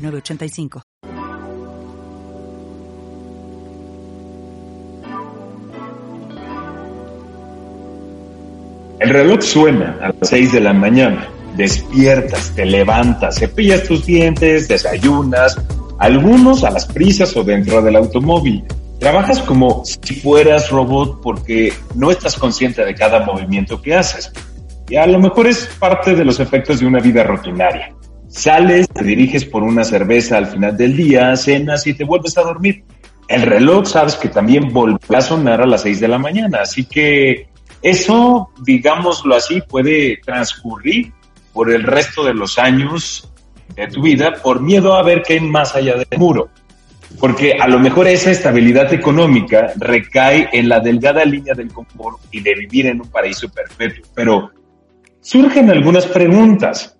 906985. 0.00 0.82
El 9.00 9.08
reloj 9.08 9.40
suena 9.40 9.98
a 10.02 10.08
las 10.08 10.28
6 10.28 10.52
de 10.52 10.60
la 10.60 10.74
mañana. 10.74 11.26
Despiertas, 11.56 12.52
te 12.54 12.66
levantas, 12.66 13.38
cepillas 13.38 13.84
tus 13.84 14.04
dientes, 14.04 14.68
desayunas, 14.68 15.58
algunos 15.98 16.64
a 16.64 16.70
las 16.70 16.86
prisas 16.86 17.34
o 17.36 17.42
dentro 17.42 17.80
del 17.80 17.96
automóvil. 17.96 18.62
Trabajas 18.98 19.40
como 19.40 19.82
si 19.84 20.14
fueras 20.16 20.70
robot 20.70 21.22
porque 21.22 21.72
no 21.94 22.10
estás 22.10 22.36
consciente 22.36 22.84
de 22.84 22.94
cada 22.94 23.24
movimiento 23.24 23.80
que 23.80 23.94
haces. 23.94 24.30
Y 24.90 24.96
a 24.96 25.06
lo 25.06 25.18
mejor 25.18 25.46
es 25.46 25.66
parte 25.78 26.14
de 26.14 26.24
los 26.24 26.38
efectos 26.38 26.80
de 26.80 26.86
una 26.86 27.00
vida 27.00 27.22
rutinaria. 27.22 27.94
Sales, 28.30 28.88
te 28.88 29.02
diriges 29.02 29.44
por 29.44 29.64
una 29.64 29.82
cerveza 29.82 30.38
al 30.38 30.46
final 30.46 30.76
del 30.76 30.96
día, 30.96 31.36
cenas 31.36 31.86
y 31.86 31.94
te 31.94 32.04
vuelves 32.04 32.38
a 32.38 32.42
dormir. 32.42 32.84
El 33.26 33.42
reloj 33.42 33.86
sabes 33.86 34.14
que 34.14 34.28
también 34.28 34.72
volverá 34.72 35.18
a 35.18 35.20
sonar 35.20 35.60
a 35.60 35.66
las 35.66 35.82
6 35.82 36.00
de 36.00 36.08
la 36.08 36.18
mañana, 36.18 36.58
así 36.62 36.84
que 36.84 37.48
eso, 37.82 38.50
digámoslo 38.62 39.34
así, 39.34 39.60
puede 39.68 40.18
transcurrir 40.24 41.12
por 41.52 41.72
el 41.72 41.82
resto 41.82 42.24
de 42.24 42.34
los 42.34 42.58
años 42.58 43.32
de 43.74 43.88
tu 43.88 44.02
vida 44.02 44.34
por 44.42 44.60
miedo 44.60 44.94
a 44.94 45.02
ver 45.02 45.22
qué 45.22 45.34
hay 45.34 45.40
más 45.40 45.74
allá 45.74 45.96
del 45.96 46.18
muro. 46.18 46.50
Porque 47.18 47.54
a 47.54 47.66
lo 47.66 47.80
mejor 47.80 48.06
esa 48.06 48.30
estabilidad 48.30 48.92
económica 48.94 49.72
recae 49.76 50.48
en 50.52 50.68
la 50.68 50.78
delgada 50.78 51.24
línea 51.24 51.54
del 51.54 51.72
confort 51.72 52.20
y 52.30 52.40
de 52.40 52.54
vivir 52.54 52.86
en 52.86 53.00
un 53.00 53.08
paraíso 53.08 53.48
perpetuo. 53.48 54.04
Pero 54.14 54.50
surgen 55.20 55.70
algunas 55.70 56.06
preguntas. 56.06 56.96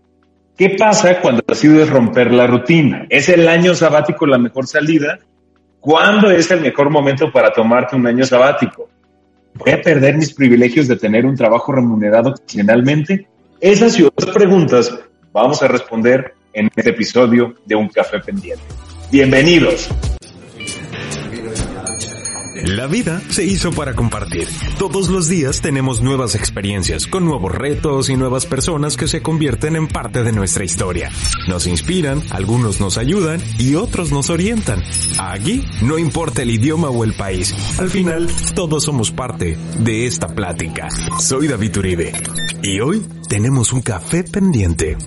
¿Qué 0.61 0.77
pasa 0.78 1.22
cuando 1.22 1.42
decides 1.48 1.89
romper 1.89 2.30
la 2.34 2.47
rutina? 2.47 3.06
¿Es 3.08 3.30
el 3.30 3.48
año 3.48 3.75
sabático 3.75 4.27
la 4.27 4.36
mejor 4.36 4.66
salida? 4.66 5.19
¿Cuándo 5.80 6.30
es 6.30 6.50
el 6.50 6.61
mejor 6.61 6.91
momento 6.91 7.33
para 7.33 7.50
tomarte 7.50 7.97
un 7.97 8.06
año 8.06 8.27
sabático? 8.27 8.91
¿Voy 9.55 9.72
a 9.72 9.81
perder 9.81 10.19
mis 10.19 10.34
privilegios 10.34 10.86
de 10.86 10.97
tener 10.97 11.25
un 11.25 11.34
trabajo 11.34 11.72
remunerado 11.72 12.33
ocasionalmente? 12.33 13.27
Esas 13.58 13.98
y 13.98 14.03
otras 14.03 14.34
preguntas 14.34 14.94
vamos 15.33 15.62
a 15.62 15.69
responder 15.69 16.34
en 16.53 16.69
este 16.77 16.91
episodio 16.91 17.55
de 17.64 17.77
Un 17.77 17.88
Café 17.88 18.20
Pendiente. 18.20 18.62
Bienvenidos. 19.11 19.88
La 22.64 22.86
vida 22.86 23.22
se 23.30 23.44
hizo 23.44 23.72
para 23.72 23.94
compartir. 23.94 24.47
Todos 24.78 25.08
los 25.08 25.28
días 25.28 25.61
tenemos 25.61 26.03
nuevas 26.03 26.34
experiencias, 26.34 27.06
con 27.06 27.25
nuevos 27.25 27.53
retos 27.53 28.11
y 28.11 28.16
nuevas 28.16 28.47
personas 28.47 28.97
que 28.97 29.08
se 29.08 29.22
convierten 29.22 29.77
en 29.77 29.89
parte 29.89 30.22
de 30.22 30.33
nuestra 30.33 30.64
historia. 30.64 31.11
Nos 31.48 31.66
inspiran, 31.66 32.22
algunos 32.31 32.81
nos 32.81 32.98
ayudan 32.98 33.41
y 33.58 33.77
otros 33.77 34.12
nos 34.12 34.28
orientan. 34.31 34.83
Aquí 35.19 35.64
no 35.83 35.98
importa 35.98 36.42
el 36.42 36.50
idioma 36.50 36.91
o 36.91 37.05
el 37.05 37.14
país. 37.14 37.55
Al 37.78 37.88
final, 37.88 38.28
todos 38.55 38.84
somos 38.84 39.11
parte 39.11 39.56
de 39.78 40.06
esta 40.06 40.28
plática. 40.28 40.88
Soy 41.19 41.48
David 41.48 41.77
Uribe. 41.78 42.12
Y 42.62 42.81
hoy 42.81 43.03
tenemos 43.28 43.72
un 43.72 43.81
café 43.81 44.22
pendiente. 44.22 44.98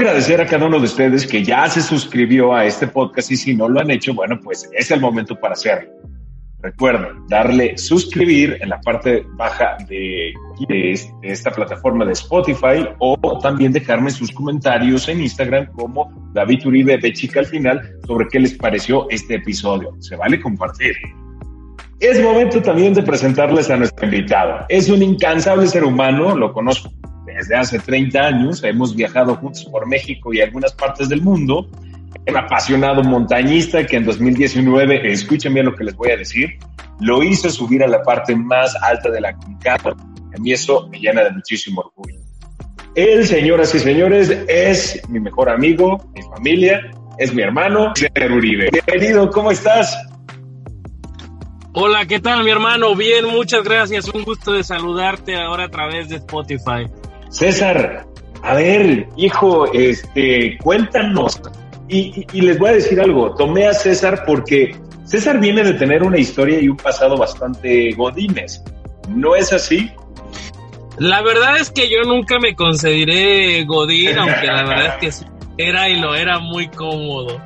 Agradecer 0.00 0.40
a 0.40 0.46
cada 0.46 0.66
uno 0.66 0.78
de 0.78 0.86
ustedes 0.86 1.26
que 1.26 1.44
ya 1.44 1.68
se 1.68 1.82
suscribió 1.82 2.54
a 2.54 2.64
este 2.64 2.86
podcast 2.86 3.30
y 3.30 3.36
si 3.36 3.54
no 3.54 3.68
lo 3.68 3.80
han 3.80 3.90
hecho, 3.90 4.14
bueno, 4.14 4.40
pues 4.42 4.68
es 4.72 4.90
el 4.90 4.98
momento 4.98 5.36
para 5.36 5.52
hacerlo. 5.52 5.90
Recuerden 6.62 7.26
darle 7.28 7.76
suscribir 7.76 8.56
en 8.60 8.70
la 8.70 8.80
parte 8.80 9.26
baja 9.36 9.76
de, 9.88 10.32
de, 10.68 10.98
esta 11.22 11.50
plataforma 11.50 12.06
de 12.06 12.12
Spotify 12.12 12.88
o 12.98 13.16
también 13.42 13.72
dejarme 13.72 14.10
sus 14.10 14.30
comentarios 14.32 15.06
en 15.08 15.20
Instagram 15.20 15.66
como 15.72 16.10
David 16.32 16.66
Uribe 16.66 16.96
de 16.96 17.12
Chica 17.12 17.40
al 17.40 17.46
final 17.46 17.80
sobre 18.06 18.26
qué 18.28 18.40
les 18.40 18.54
pareció 18.54 19.06
este 19.10 19.34
episodio. 19.34 19.94
Se 20.00 20.16
vale 20.16 20.40
compartir. 20.40 20.94
Es 21.98 22.22
momento 22.22 22.62
también 22.62 22.94
de 22.94 23.02
presentarles 23.02 23.68
a 23.68 23.76
nuestro 23.76 24.06
invitado. 24.06 24.64
Es 24.70 24.88
un 24.88 25.02
incansable 25.02 25.66
ser 25.66 25.84
humano, 25.84 26.34
lo 26.34 26.54
conozco 26.54 26.90
desde 27.40 27.56
hace 27.56 27.78
30 27.78 28.20
años, 28.20 28.62
hemos 28.64 28.94
viajado 28.94 29.34
juntos 29.36 29.64
por 29.64 29.86
México 29.86 30.32
y 30.34 30.42
algunas 30.42 30.72
partes 30.74 31.08
del 31.08 31.22
mundo. 31.22 31.66
Un 32.28 32.36
apasionado 32.36 33.02
montañista 33.02 33.86
que 33.86 33.96
en 33.96 34.04
2019, 34.04 35.10
escuchen 35.10 35.54
bien 35.54 35.64
lo 35.64 35.74
que 35.74 35.84
les 35.84 35.96
voy 35.96 36.10
a 36.10 36.18
decir, 36.18 36.58
lo 37.00 37.22
hizo 37.22 37.48
subir 37.48 37.82
a 37.82 37.86
la 37.86 38.02
parte 38.02 38.36
más 38.36 38.76
alta 38.82 39.10
de 39.10 39.22
la 39.22 39.34
Concagua. 39.34 39.96
A 40.36 40.38
mí 40.38 40.52
eso 40.52 40.86
me 40.88 40.98
llena 40.98 41.24
de 41.24 41.30
muchísimo 41.30 41.80
orgullo. 41.80 42.18
Él, 42.94 43.26
señoras 43.26 43.74
y 43.74 43.78
señores, 43.78 44.28
es 44.48 45.00
mi 45.08 45.18
mejor 45.18 45.48
amigo, 45.48 45.96
mi 46.14 46.20
familia, 46.22 46.90
es 47.16 47.32
mi 47.32 47.40
hermano, 47.40 47.92
César 47.94 48.32
Uribe. 48.32 48.68
Bienvenido, 48.70 49.30
¿cómo 49.30 49.50
estás? 49.50 49.96
Hola, 51.72 52.04
¿qué 52.04 52.20
tal 52.20 52.44
mi 52.44 52.50
hermano? 52.50 52.94
Bien, 52.96 53.24
muchas 53.26 53.62
gracias. 53.62 54.08
Un 54.08 54.24
gusto 54.24 54.52
de 54.52 54.62
saludarte 54.62 55.36
ahora 55.36 55.64
a 55.64 55.68
través 55.70 56.08
de 56.08 56.16
Spotify. 56.16 56.84
César, 57.30 58.06
a 58.42 58.54
ver, 58.54 59.08
hijo, 59.16 59.72
este, 59.72 60.58
cuéntanos. 60.62 61.40
Y, 61.88 62.26
y, 62.32 62.42
les 62.42 62.58
voy 62.58 62.70
a 62.70 62.72
decir 62.74 63.00
algo, 63.00 63.34
tomé 63.34 63.66
a 63.66 63.74
César 63.74 64.22
porque 64.24 64.76
César 65.04 65.40
viene 65.40 65.64
de 65.64 65.72
tener 65.72 66.04
una 66.04 66.18
historia 66.18 66.60
y 66.60 66.68
un 66.68 66.76
pasado 66.76 67.16
bastante 67.16 67.92
godines. 67.92 68.62
¿No 69.08 69.34
es 69.34 69.52
así? 69.52 69.90
La 70.98 71.22
verdad 71.22 71.56
es 71.58 71.70
que 71.70 71.88
yo 71.88 72.02
nunca 72.04 72.38
me 72.38 72.54
concederé 72.54 73.64
godín, 73.64 74.18
aunque 74.18 74.46
la 74.46 74.64
verdad 74.64 74.98
es 75.00 75.24
que 75.56 75.66
era 75.66 75.88
y 75.88 75.98
lo 75.98 76.14
era 76.14 76.38
muy 76.38 76.68
cómodo. 76.68 77.40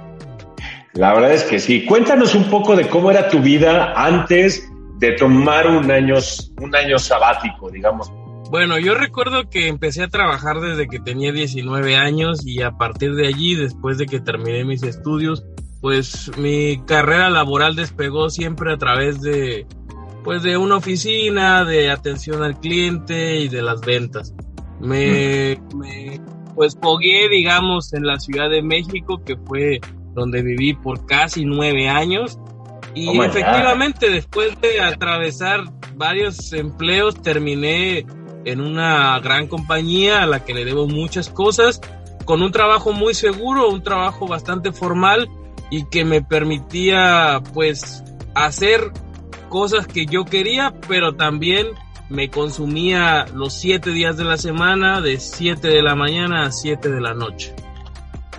La 0.95 1.15
verdad 1.15 1.33
es 1.33 1.45
que 1.45 1.59
sí. 1.59 1.85
Cuéntanos 1.85 2.35
un 2.35 2.51
poco 2.51 2.77
de 2.77 2.89
cómo 2.89 3.11
era 3.11 3.29
tu 3.29 3.41
vida 3.41 3.93
antes 3.97 4.69
de 4.99 5.13
tomar 5.13 5.67
un 5.67 5.91
año, 5.91 6.17
un 6.61 6.77
año 6.77 6.99
sabático, 6.99 7.71
digamos, 7.71 8.13
bueno, 8.51 8.79
yo 8.79 8.95
recuerdo 8.95 9.49
que 9.49 9.69
empecé 9.69 10.03
a 10.03 10.09
trabajar 10.09 10.61
desde 10.61 10.89
que 10.89 11.01
tenía 11.01 11.33
19 11.33 11.97
años 11.97 12.47
y 12.47 12.63
a 12.63 12.73
partir 12.73 13.15
de 13.15 13.27
allí, 13.27 13.55
después 13.55 13.99
de 13.99 14.07
que 14.07 14.21
terminé 14.21 14.65
mis 14.65 14.83
estudios, 14.83 15.45
pues 15.81 16.31
mi 16.39 16.83
carrera 16.87 17.31
laboral 17.31 17.77
despegó 17.77 18.31
siempre 18.31 18.73
a 18.73 18.79
través 18.79 19.21
de 19.21 19.67
pues 20.23 20.43
de 20.43 20.57
una 20.57 20.77
oficina, 20.77 21.65
de 21.65 21.91
atención 21.91 22.43
al 22.43 22.59
cliente 22.59 23.41
y 23.41 23.49
de 23.49 23.61
las 23.61 23.83
ventas. 23.83 24.35
Me, 24.81 25.61
me 25.77 26.19
pues 26.55 26.75
pogué, 26.75 27.29
digamos, 27.29 27.93
en 27.93 28.07
la 28.07 28.19
Ciudad 28.19 28.49
de 28.49 28.63
México, 28.63 29.23
que 29.23 29.37
fue 29.37 29.81
donde 30.15 30.43
viví 30.43 30.73
por 30.75 31.05
casi 31.07 31.45
nueve 31.45 31.89
años. 31.89 32.39
Y 32.95 33.19
oh 33.19 33.25
efectivamente, 33.25 34.09
después 34.09 34.59
de 34.61 34.81
atravesar 34.81 35.65
varios 35.97 36.53
empleos, 36.53 37.21
terminé 37.21 38.07
en 38.45 38.61
una 38.61 39.19
gran 39.21 39.47
compañía 39.47 40.23
a 40.23 40.27
la 40.27 40.45
que 40.45 40.55
le 40.55 40.65
debo 40.65 40.87
muchas 40.87 41.29
cosas, 41.29 41.81
con 42.25 42.43
un 42.43 42.53
trabajo 42.53 42.93
muy 42.93 43.15
seguro, 43.15 43.69
un 43.69 43.83
trabajo 43.83 44.27
bastante 44.27 44.73
formal 44.73 45.29
y 45.71 45.85
que 45.87 46.05
me 46.05 46.23
permitía 46.23 47.43
pues 47.53 48.05
hacer 48.35 48.93
cosas 49.49 49.87
que 49.87 50.07
yo 50.07 50.25
quería, 50.25 50.75
pero 50.89 51.15
también 51.15 51.69
me 52.09 52.29
consumía 52.29 53.27
los 53.35 53.55
siete 53.55 53.91
días 53.91 54.17
de 54.17 54.25
la 54.25 54.37
semana, 54.37 55.01
de 55.01 55.19
7 55.19 55.69
de 55.69 55.83
la 55.83 55.95
mañana 55.95 56.47
a 56.47 56.53
7 56.53 56.91
de 56.91 57.01
la 57.01 57.15
noche. 57.15 57.55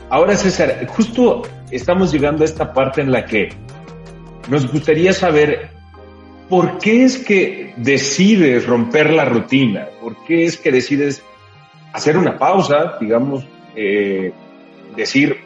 Ahora 0.09 0.35
César, 0.35 0.85
justo 0.87 1.41
estamos 1.71 2.11
llegando 2.11 2.43
a 2.43 2.45
esta 2.45 2.73
parte 2.73 3.01
en 3.01 3.11
la 3.11 3.25
que 3.25 3.49
nos 4.49 4.71
gustaría 4.71 5.13
saber 5.13 5.71
¿por 6.49 6.77
qué 6.79 7.03
es 7.03 7.17
que 7.17 7.73
decides 7.77 8.65
romper 8.65 9.11
la 9.11 9.25
rutina? 9.25 9.87
¿Por 10.01 10.23
qué 10.25 10.45
es 10.45 10.57
que 10.57 10.71
decides 10.71 11.23
hacer 11.93 12.17
una 12.17 12.37
pausa, 12.37 12.97
digamos, 12.99 13.45
eh, 13.75 14.33
decir, 14.95 15.37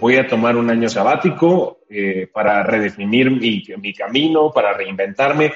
voy 0.00 0.16
a 0.16 0.26
tomar 0.26 0.56
un 0.56 0.70
año 0.70 0.88
sabático 0.88 1.80
eh, 1.88 2.28
para 2.32 2.62
redefinir 2.62 3.30
mi, 3.30 3.62
mi, 3.80 3.92
camino, 3.92 4.50
para 4.52 4.72
reinventarme? 4.72 5.52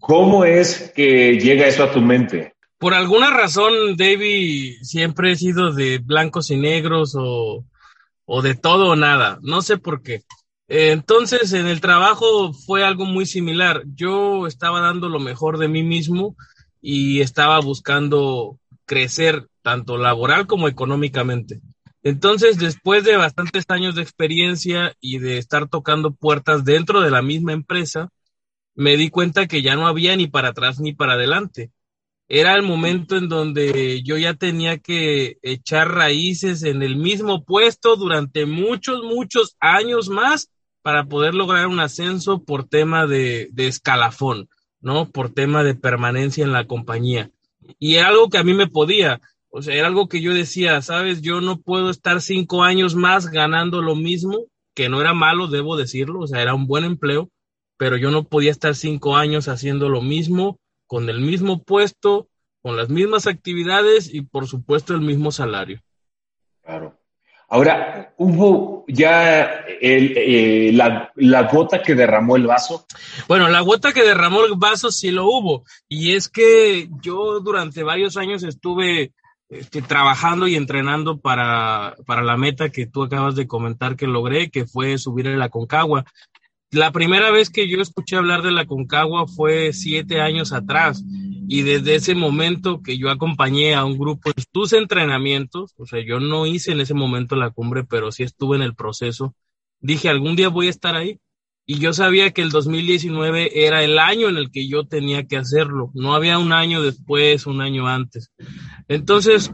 ¿Cómo 0.00 0.44
es 0.44 0.92
que 0.94 1.38
llega 1.38 1.66
eso 1.66 1.84
a 1.84 1.90
tu 1.90 2.00
mente? 2.00 2.54
Por 2.78 2.94
alguna 2.94 3.30
razón, 3.30 3.96
David, 3.96 4.76
siempre 4.82 5.32
he 5.32 5.36
sido 5.36 5.72
de 5.72 5.98
blancos 5.98 6.50
y 6.52 6.56
negros 6.56 7.16
o, 7.18 7.64
o 8.24 8.42
de 8.42 8.54
todo 8.54 8.90
o 8.90 8.96
nada. 8.96 9.40
No 9.42 9.62
sé 9.62 9.78
por 9.78 10.02
qué. 10.02 10.22
Entonces, 10.68 11.54
en 11.54 11.66
el 11.66 11.80
trabajo 11.80 12.52
fue 12.52 12.84
algo 12.84 13.06
muy 13.06 13.24
similar. 13.24 13.84
Yo 13.94 14.46
estaba 14.46 14.80
dando 14.80 15.08
lo 15.08 15.18
mejor 15.18 15.58
de 15.58 15.68
mí 15.68 15.82
mismo 15.82 16.36
y 16.82 17.20
estaba 17.20 17.58
buscando 17.60 18.58
crecer 18.84 19.48
tanto 19.62 19.96
laboral 19.96 20.46
como 20.46 20.68
económicamente. 20.68 21.60
Entonces, 22.02 22.58
después 22.58 23.02
de 23.04 23.16
bastantes 23.16 23.64
años 23.68 23.94
de 23.94 24.02
experiencia 24.02 24.94
y 25.00 25.18
de 25.18 25.38
estar 25.38 25.68
tocando 25.68 26.14
puertas 26.14 26.64
dentro 26.64 27.00
de 27.00 27.10
la 27.10 27.22
misma 27.22 27.52
empresa, 27.52 28.10
me 28.74 28.96
di 28.96 29.08
cuenta 29.10 29.46
que 29.46 29.62
ya 29.62 29.74
no 29.74 29.86
había 29.86 30.14
ni 30.16 30.26
para 30.26 30.50
atrás 30.50 30.80
ni 30.80 30.92
para 30.92 31.14
adelante. 31.14 31.72
Era 32.28 32.54
el 32.54 32.62
momento 32.62 33.16
en 33.16 33.28
donde 33.30 34.02
yo 34.02 34.18
ya 34.18 34.34
tenía 34.34 34.78
que 34.78 35.38
echar 35.42 35.92
raíces 35.92 36.62
en 36.62 36.82
el 36.82 36.96
mismo 36.96 37.44
puesto 37.44 37.96
durante 37.96 38.44
muchos, 38.44 39.02
muchos 39.02 39.56
años 39.60 40.10
más 40.10 40.50
para 40.88 41.04
poder 41.04 41.34
lograr 41.34 41.66
un 41.66 41.80
ascenso 41.80 42.42
por 42.44 42.64
tema 42.64 43.06
de, 43.06 43.50
escalafón, 43.58 44.48
¿no? 44.80 45.10
Por 45.10 45.28
tema 45.28 45.62
de 45.62 45.74
permanencia 45.74 46.42
en 46.42 46.52
la 46.54 46.66
compañía. 46.66 47.30
Y 47.78 47.96
era 47.96 48.08
algo 48.08 48.30
que 48.30 48.38
a 48.38 48.42
mí 48.42 48.54
me 48.54 48.68
podía. 48.68 49.20
O 49.50 49.60
sea, 49.60 49.74
era 49.74 49.86
algo 49.86 50.08
que 50.08 50.22
yo 50.22 50.32
decía, 50.32 50.80
sabes, 50.80 51.20
yo 51.20 51.42
no 51.42 51.58
puedo 51.60 51.90
estar 51.90 52.22
cinco 52.22 52.64
años 52.64 52.94
más 52.94 53.26
ganando 53.26 53.82
lo 53.82 53.96
mismo, 53.96 54.46
que 54.72 54.88
no 54.88 55.02
era 55.02 55.12
malo, 55.12 55.48
debo 55.48 55.76
decirlo, 55.76 56.20
o 56.20 56.26
sea, 56.26 56.40
era 56.40 56.54
un 56.54 56.66
buen 56.66 56.84
empleo, 56.84 57.28
pero 57.76 57.98
yo 57.98 58.10
no 58.10 58.24
podía 58.24 58.50
estar 58.50 58.74
cinco 58.74 59.18
años 59.18 59.46
haciendo 59.48 59.90
lo 59.90 60.00
mismo, 60.00 60.58
con 60.86 61.10
el 61.10 61.20
mismo 61.20 61.64
puesto, 61.64 62.30
con 62.62 62.78
las 62.78 62.88
mismas 62.88 63.26
actividades 63.26 64.08
y 64.14 64.22
por 64.22 64.46
supuesto 64.46 64.94
el 64.94 65.02
mismo 65.02 65.32
salario. 65.32 65.82
Claro. 66.62 66.98
Ahora, 67.50 68.12
¿hubo 68.18 68.84
ya 68.88 69.64
eh, 69.80 70.70
la, 70.74 71.10
la, 71.16 71.42
gota 71.44 71.82
que 71.82 71.94
derramó 71.94 72.36
el 72.36 72.46
vaso? 72.46 72.86
Bueno, 73.26 73.48
la 73.48 73.60
gota 73.60 73.92
que 73.92 74.02
derramó 74.02 74.44
el 74.44 74.54
vaso 74.56 74.92
sí 74.92 75.10
lo 75.10 75.24
hubo. 75.24 75.64
Y 75.88 76.14
es 76.14 76.28
que 76.28 76.90
yo 77.02 77.40
durante 77.40 77.82
varios 77.82 78.18
años 78.18 78.42
estuve 78.42 79.12
este, 79.48 79.80
trabajando 79.80 80.46
y 80.46 80.56
entrenando 80.56 81.20
para, 81.20 81.96
para 82.04 82.22
la 82.22 82.36
meta 82.36 82.68
que 82.68 82.86
tú 82.86 83.04
acabas 83.04 83.34
de 83.34 83.46
comentar 83.46 83.96
que 83.96 84.06
logré, 84.06 84.50
que 84.50 84.66
fue 84.66 84.98
subir 84.98 85.28
a 85.28 85.36
la 85.36 85.48
Concagua. 85.48 86.04
La 86.70 86.92
primera 86.92 87.30
vez 87.30 87.48
que 87.48 87.66
yo 87.66 87.80
escuché 87.80 88.16
hablar 88.16 88.42
de 88.42 88.50
la 88.50 88.66
Concagua 88.66 89.26
fue 89.26 89.72
siete 89.72 90.20
años 90.20 90.52
atrás 90.52 91.02
y 91.50 91.62
desde 91.62 91.94
ese 91.94 92.14
momento 92.14 92.82
que 92.82 92.98
yo 92.98 93.08
acompañé 93.10 93.74
a 93.74 93.86
un 93.86 93.96
grupo 93.96 94.28
en 94.28 94.44
tus 94.52 94.74
entrenamientos, 94.74 95.72
o 95.78 95.86
sea, 95.86 96.04
yo 96.04 96.20
no 96.20 96.44
hice 96.44 96.72
en 96.72 96.80
ese 96.80 96.92
momento 96.92 97.36
la 97.36 97.48
cumbre, 97.48 97.84
pero 97.84 98.12
sí 98.12 98.22
estuve 98.22 98.56
en 98.56 98.62
el 98.62 98.74
proceso, 98.74 99.34
dije, 99.80 100.10
algún 100.10 100.36
día 100.36 100.50
voy 100.50 100.66
a 100.66 100.70
estar 100.70 100.94
ahí. 100.94 101.18
Y 101.64 101.78
yo 101.78 101.94
sabía 101.94 102.32
que 102.32 102.42
el 102.42 102.50
2019 102.50 103.66
era 103.66 103.82
el 103.82 103.98
año 103.98 104.28
en 104.28 104.36
el 104.36 104.50
que 104.50 104.68
yo 104.68 104.84
tenía 104.84 105.26
que 105.26 105.38
hacerlo. 105.38 105.90
No 105.94 106.14
había 106.14 106.38
un 106.38 106.52
año 106.52 106.82
después, 106.82 107.46
un 107.46 107.62
año 107.62 107.88
antes. 107.88 108.30
Entonces, 108.86 109.50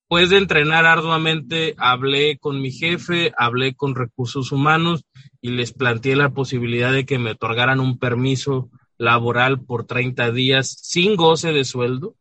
después 0.00 0.30
de 0.30 0.38
entrenar 0.38 0.84
arduamente, 0.84 1.74
hablé 1.78 2.38
con 2.38 2.60
mi 2.60 2.72
jefe, 2.72 3.32
hablé 3.38 3.74
con 3.74 3.94
recursos 3.94 4.50
humanos 4.50 5.04
y 5.40 5.50
les 5.50 5.72
planteé 5.72 6.16
la 6.16 6.30
posibilidad 6.30 6.92
de 6.92 7.06
que 7.06 7.18
me 7.18 7.32
otorgaran 7.32 7.78
un 7.78 7.98
permiso 7.98 8.68
laboral 8.98 9.60
por 9.60 9.84
30 9.86 10.32
días 10.32 10.68
sin 10.82 11.16
goce 11.16 11.52
de 11.52 11.64
sueldo. 11.64 12.16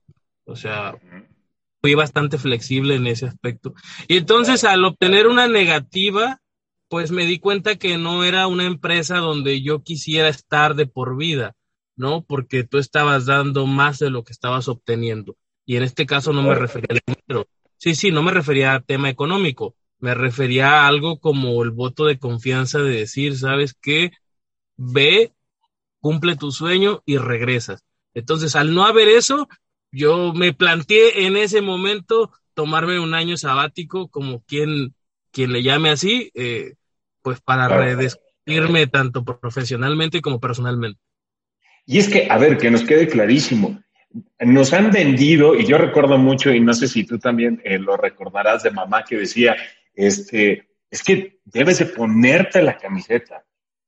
O 0.45 0.55
sea, 0.55 0.99
fui 1.81 1.95
bastante 1.95 2.37
flexible 2.37 2.95
en 2.95 3.07
ese 3.07 3.25
aspecto. 3.25 3.73
Y 4.07 4.17
entonces 4.17 4.63
al 4.63 4.83
obtener 4.85 5.27
una 5.27 5.47
negativa, 5.47 6.41
pues 6.89 7.11
me 7.11 7.25
di 7.25 7.39
cuenta 7.39 7.75
que 7.75 7.97
no 7.97 8.23
era 8.23 8.47
una 8.47 8.65
empresa 8.65 9.17
donde 9.17 9.61
yo 9.61 9.83
quisiera 9.83 10.29
estar 10.29 10.75
de 10.75 10.87
por 10.87 11.17
vida, 11.17 11.55
¿no? 11.95 12.23
Porque 12.23 12.63
tú 12.63 12.77
estabas 12.77 13.25
dando 13.25 13.65
más 13.65 13.99
de 13.99 14.09
lo 14.09 14.23
que 14.23 14.33
estabas 14.33 14.67
obteniendo. 14.67 15.35
Y 15.65 15.77
en 15.77 15.83
este 15.83 16.05
caso 16.05 16.31
no 16.31 16.43
me 16.43 16.55
refería 16.55 16.87
al 16.91 17.01
dinero, 17.05 17.47
Sí, 17.77 17.93
sí, 17.93 18.09
no 18.09 18.23
me 18.23 18.31
refería 18.31 18.73
a 18.73 18.81
tema 18.81 19.09
económico, 19.09 19.75
me 19.99 20.15
refería 20.15 20.71
a 20.71 20.87
algo 20.87 21.19
como 21.19 21.61
el 21.61 21.69
voto 21.69 22.05
de 22.05 22.17
confianza 22.17 22.79
de 22.79 22.95
decir, 22.95 23.37
¿sabes 23.37 23.75
qué? 23.79 24.11
Ve, 24.75 25.34
cumple 26.05 26.35
tu 26.35 26.51
sueño 26.51 27.01
y 27.07 27.17
regresas. 27.17 27.83
Entonces, 28.13 28.55
al 28.55 28.75
no 28.75 28.85
haber 28.85 29.07
eso, 29.07 29.49
yo 29.91 30.33
me 30.35 30.53
planteé 30.53 31.25
en 31.25 31.35
ese 31.35 31.63
momento 31.63 32.31
tomarme 32.53 32.99
un 32.99 33.15
año 33.15 33.37
sabático, 33.37 34.07
como 34.09 34.43
quien, 34.43 34.93
quien 35.31 35.51
le 35.51 35.63
llame 35.63 35.89
así, 35.89 36.29
eh, 36.35 36.75
pues 37.23 37.41
para 37.41 37.67
redescubrirme 37.69 38.85
tanto 38.85 39.25
profesionalmente 39.25 40.21
como 40.21 40.39
personalmente. 40.39 40.99
Y 41.87 41.97
es 41.97 42.07
que, 42.07 42.27
a 42.29 42.37
ver, 42.37 42.59
que 42.59 42.69
nos 42.69 42.83
quede 42.83 43.07
clarísimo, 43.07 43.81
nos 44.41 44.73
han 44.73 44.91
vendido, 44.91 45.55
y 45.55 45.65
yo 45.65 45.79
recuerdo 45.79 46.19
mucho, 46.19 46.53
y 46.53 46.59
no 46.59 46.75
sé 46.75 46.87
si 46.87 47.03
tú 47.03 47.17
también 47.17 47.63
eh, 47.65 47.79
lo 47.79 47.97
recordarás 47.97 48.61
de 48.61 48.69
mamá 48.69 49.03
que 49.03 49.17
decía, 49.17 49.55
este, 49.95 50.69
es 50.91 51.01
que 51.01 51.39
debes 51.45 51.79
de 51.79 51.87
ponerte 51.87 52.61
la 52.61 52.77
camiseta, 52.77 53.43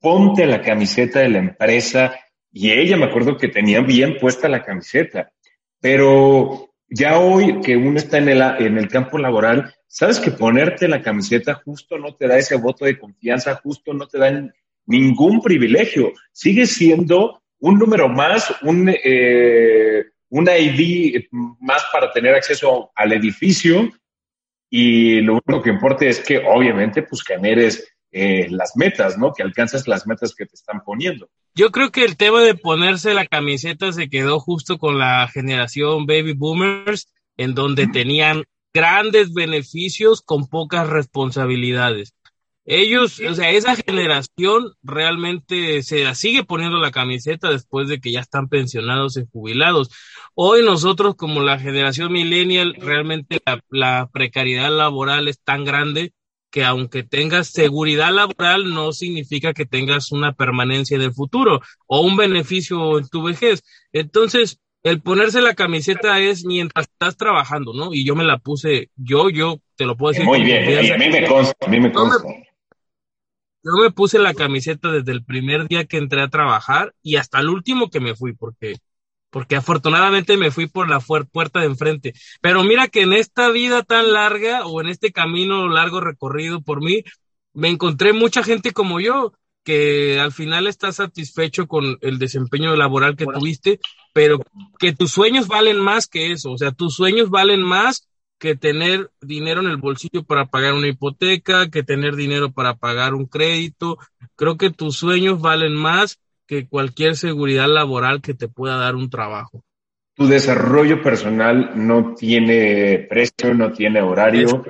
ponte 0.07 0.45
la 0.45 0.61
camiseta 0.61 1.19
de 1.19 1.27
la 1.27 1.39
empresa, 1.39 2.17
y 2.49 2.71
ella 2.71 2.95
me 2.95 3.07
acuerdo 3.07 3.35
que 3.35 3.49
tenía 3.49 3.81
bien 3.81 4.15
puesta 4.17 4.47
la 4.47 4.63
camiseta, 4.63 5.33
pero 5.81 6.69
ya 6.87 7.19
hoy 7.19 7.59
que 7.59 7.75
uno 7.75 7.97
está 7.97 8.17
en 8.17 8.29
el, 8.29 8.41
en 8.41 8.77
el 8.77 8.87
campo 8.87 9.17
laboral, 9.17 9.75
sabes 9.85 10.21
que 10.21 10.31
ponerte 10.31 10.87
la 10.87 11.01
camiseta 11.01 11.55
justo 11.55 11.97
no 11.97 12.15
te 12.15 12.25
da 12.25 12.37
ese 12.37 12.55
voto 12.55 12.85
de 12.85 12.97
confianza, 12.97 13.55
justo 13.55 13.93
no 13.93 14.07
te 14.07 14.17
da 14.17 14.49
ningún 14.85 15.41
privilegio, 15.41 16.13
sigue 16.31 16.65
siendo 16.65 17.41
un 17.59 17.77
número 17.77 18.07
más, 18.07 18.55
un... 18.61 18.89
Eh, 18.89 20.05
una 20.29 20.57
ID 20.57 21.23
más 21.59 21.85
para 21.91 22.11
tener 22.11 22.35
acceso 22.35 22.91
al 22.93 23.13
edificio. 23.13 23.89
Y 24.69 25.21
lo 25.21 25.39
único 25.45 25.61
que 25.61 25.69
importa 25.69 26.05
es 26.05 26.19
que 26.19 26.39
obviamente 26.39 27.03
pues 27.03 27.23
generes 27.23 27.96
eh, 28.11 28.47
las 28.49 28.75
metas, 28.75 29.17
¿no? 29.17 29.33
Que 29.33 29.43
alcances 29.43 29.87
las 29.87 30.07
metas 30.07 30.33
que 30.35 30.45
te 30.45 30.55
están 30.55 30.81
poniendo. 30.83 31.29
Yo 31.55 31.71
creo 31.71 31.91
que 31.91 32.03
el 32.03 32.17
tema 32.17 32.41
de 32.41 32.55
ponerse 32.55 33.13
la 33.13 33.25
camiseta 33.25 33.91
se 33.91 34.09
quedó 34.09 34.39
justo 34.39 34.77
con 34.77 34.97
la 34.97 35.27
generación 35.27 36.05
baby 36.05 36.33
boomers, 36.33 37.11
en 37.35 37.55
donde 37.55 37.87
tenían 37.87 38.43
grandes 38.73 39.33
beneficios 39.33 40.21
con 40.21 40.47
pocas 40.47 40.87
responsabilidades. 40.87 42.13
Ellos, 42.69 43.21
o 43.21 43.33
sea, 43.33 43.51
esa 43.51 43.77
generación 43.77 44.73
realmente 44.83 45.81
se 45.83 46.13
sigue 46.15 46.43
poniendo 46.43 46.79
la 46.79 46.91
camiseta 46.91 47.49
después 47.49 47.87
de 47.87 48.01
que 48.01 48.11
ya 48.11 48.19
están 48.19 48.49
pensionados 48.49 49.15
y 49.15 49.23
jubilados. 49.31 49.89
Hoy 50.35 50.65
nosotros 50.65 51.15
como 51.15 51.41
la 51.41 51.59
generación 51.59 52.11
millennial, 52.11 52.75
realmente 52.77 53.39
la, 53.69 54.09
precariedad 54.11 54.69
laboral 54.69 55.29
es 55.29 55.41
tan 55.41 55.63
grande 55.63 56.11
que 56.49 56.63
aunque 56.63 57.03
tengas 57.03 57.49
seguridad 57.49 58.13
laboral 58.13 58.73
no 58.73 58.91
significa 58.93 59.53
que 59.53 59.65
tengas 59.65 60.11
una 60.11 60.33
permanencia 60.33 60.95
en 60.95 61.01
el 61.01 61.13
futuro 61.13 61.61
o 61.87 62.01
un 62.01 62.15
beneficio 62.15 62.99
en 62.99 63.07
tu 63.09 63.23
vejez. 63.23 63.63
Entonces, 63.91 64.59
el 64.83 65.01
ponerse 65.01 65.41
la 65.41 65.55
camiseta 65.55 66.19
es 66.19 66.45
mientras 66.45 66.87
estás 66.87 67.17
trabajando, 67.17 67.73
¿no? 67.73 67.93
Y 67.93 68.05
yo 68.05 68.15
me 68.15 68.23
la 68.23 68.37
puse, 68.37 68.89
yo, 68.95 69.29
yo 69.29 69.59
te 69.75 69.85
lo 69.85 69.97
puedo 69.97 70.11
decir. 70.11 70.25
Muy 70.25 70.43
bien, 70.43 70.93
a 70.93 70.97
mí 70.97 71.09
me 71.09 71.27
consta, 71.27 71.65
a 71.65 71.69
mí 71.69 71.79
me 71.79 71.91
consta. 71.91 72.23
Yo 73.63 73.71
me 73.83 73.91
puse 73.91 74.17
la 74.17 74.33
camiseta 74.33 74.89
desde 74.89 75.11
el 75.11 75.25
primer 75.25 75.67
día 75.67 75.83
que 75.85 75.97
entré 75.97 76.21
a 76.21 76.29
trabajar 76.29 76.93
y 77.03 77.17
hasta 77.17 77.39
el 77.39 77.49
último 77.49 77.89
que 77.89 77.99
me 77.99 78.15
fui, 78.15 78.33
porque, 78.33 78.75
porque 79.29 79.55
afortunadamente 79.55 80.37
me 80.37 80.51
fui 80.51 80.67
por 80.67 80.89
la 80.89 80.99
puerta 80.99 81.59
de 81.59 81.65
enfrente. 81.65 82.13
Pero 82.41 82.63
mira 82.63 82.87
que 82.87 83.01
en 83.01 83.13
esta 83.13 83.49
vida 83.49 83.83
tan 83.83 84.13
larga 84.13 84.65
o 84.65 84.81
en 84.81 84.87
este 84.87 85.11
camino 85.11 85.67
largo 85.67 85.99
recorrido 85.99 86.61
por 86.61 86.81
mí, 86.81 87.03
me 87.53 87.69
encontré 87.69 88.13
mucha 88.13 88.43
gente 88.43 88.71
como 88.71 88.99
yo, 88.99 89.33
que 89.63 90.19
al 90.19 90.31
final 90.31 90.65
está 90.65 90.91
satisfecho 90.91 91.67
con 91.67 91.97
el 92.01 92.19
desempeño 92.19 92.75
laboral 92.75 93.17
que 93.17 93.25
tuviste, 93.25 93.79
pero 94.13 94.39
que 94.79 94.93
tus 94.93 95.11
sueños 95.11 95.47
valen 95.47 95.77
más 95.77 96.07
que 96.07 96.31
eso, 96.31 96.51
o 96.51 96.57
sea, 96.57 96.71
tus 96.71 96.95
sueños 96.95 97.29
valen 97.29 97.61
más 97.61 98.07
que 98.37 98.55
tener 98.55 99.11
dinero 99.21 99.61
en 99.61 99.67
el 99.67 99.77
bolsillo 99.77 100.23
para 100.23 100.45
pagar 100.45 100.73
una 100.73 100.87
hipoteca, 100.87 101.69
que 101.69 101.83
tener 101.83 102.15
dinero 102.15 102.51
para 102.51 102.75
pagar 102.75 103.13
un 103.13 103.25
crédito. 103.25 103.97
Creo 104.35 104.57
que 104.57 104.69
tus 104.69 104.97
sueños 104.97 105.41
valen 105.41 105.73
más 105.73 106.19
que 106.47 106.67
cualquier 106.67 107.15
seguridad 107.15 107.67
laboral 107.67 108.21
que 108.21 108.33
te 108.33 108.47
pueda 108.47 108.77
dar 108.77 108.95
un 108.95 109.09
trabajo. 109.09 109.63
Tu 110.15 110.27
desarrollo 110.27 111.03
personal 111.03 111.71
no 111.75 112.15
tiene 112.15 113.05
precio, 113.09 113.53
no 113.53 113.71
tiene 113.71 114.01
horario, 114.01 114.65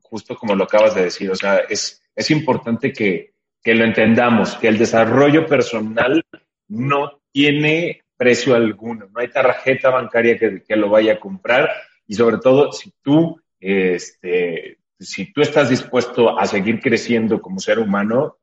justo 0.00 0.36
como 0.36 0.54
lo 0.54 0.64
acabas 0.64 0.94
de 0.94 1.04
decir. 1.04 1.30
O 1.30 1.36
sea, 1.36 1.58
es, 1.68 2.02
es 2.14 2.30
importante 2.30 2.92
que, 2.92 3.34
que 3.62 3.74
lo 3.74 3.84
entendamos, 3.84 4.54
que 4.54 4.68
el 4.68 4.78
desarrollo 4.78 5.46
personal 5.46 6.24
no 6.68 7.20
tiene 7.32 8.02
precio 8.16 8.54
alguno, 8.54 9.08
no 9.12 9.20
hay 9.20 9.28
tarjeta 9.28 9.90
bancaria 9.90 10.38
que, 10.38 10.62
que 10.62 10.76
lo 10.76 10.88
vaya 10.88 11.14
a 11.14 11.20
comprar 11.20 11.68
y 12.06 12.14
sobre 12.14 12.38
todo 12.38 12.72
si 12.72 12.92
tú, 13.02 13.40
este, 13.60 14.78
si 14.98 15.32
tú 15.32 15.42
estás 15.42 15.68
dispuesto 15.68 16.38
a 16.38 16.46
seguir 16.46 16.80
creciendo 16.80 17.42
como 17.42 17.60
ser 17.60 17.78
humano, 17.78 18.38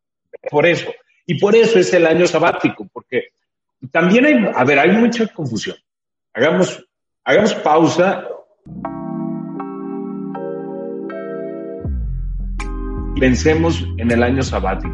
por 0.50 0.65
eso. 0.65 0.93
Y 1.25 1.39
por 1.39 1.55
eso 1.55 1.79
es 1.79 1.93
el 1.93 2.05
año 2.05 2.27
sabático, 2.27 2.87
porque 2.91 3.29
también 3.91 4.25
hay, 4.25 4.35
a 4.53 4.63
ver, 4.63 4.79
hay 4.79 4.91
mucha 4.91 5.25
confusión. 5.27 5.77
Hagamos, 6.33 6.85
hagamos 7.23 7.53
pausa. 7.55 8.27
Y 13.15 13.19
pensemos 13.19 13.85
en 13.97 14.11
el 14.11 14.23
año 14.23 14.43
sabático. 14.43 14.93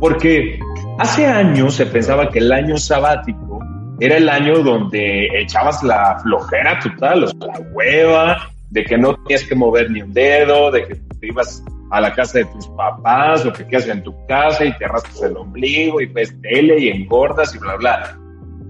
Porque 0.00 0.58
hace 0.98 1.26
años 1.26 1.74
se 1.74 1.86
pensaba 1.86 2.30
que 2.30 2.38
el 2.38 2.52
año 2.52 2.78
sabático 2.78 3.60
era 4.00 4.16
el 4.16 4.28
año 4.28 4.62
donde 4.62 5.26
echabas 5.40 5.82
la 5.82 6.20
flojera 6.20 6.78
total, 6.78 7.22
la 7.40 7.60
hueva, 7.72 8.50
de 8.70 8.84
que 8.84 8.96
no 8.96 9.14
tenías 9.16 9.44
que 9.44 9.54
mover 9.54 9.90
ni 9.90 10.02
un 10.02 10.12
dedo, 10.12 10.70
de 10.70 10.86
que 10.86 10.94
te 10.94 11.26
ibas 11.26 11.62
a 11.90 12.00
la 12.00 12.14
casa 12.14 12.38
de 12.38 12.44
tus 12.46 12.68
papás 12.68 13.44
o 13.46 13.52
que 13.52 13.66
quedas 13.66 13.88
en 13.88 14.02
tu 14.02 14.14
casa 14.26 14.64
y 14.64 14.76
te 14.76 14.84
arrastras 14.84 15.22
el 15.22 15.36
ombligo 15.36 16.00
y 16.00 16.06
ves 16.06 16.34
tele 16.42 16.78
y 16.78 16.88
engordas 16.88 17.54
y 17.54 17.58
bla, 17.58 17.76
bla. 17.76 18.18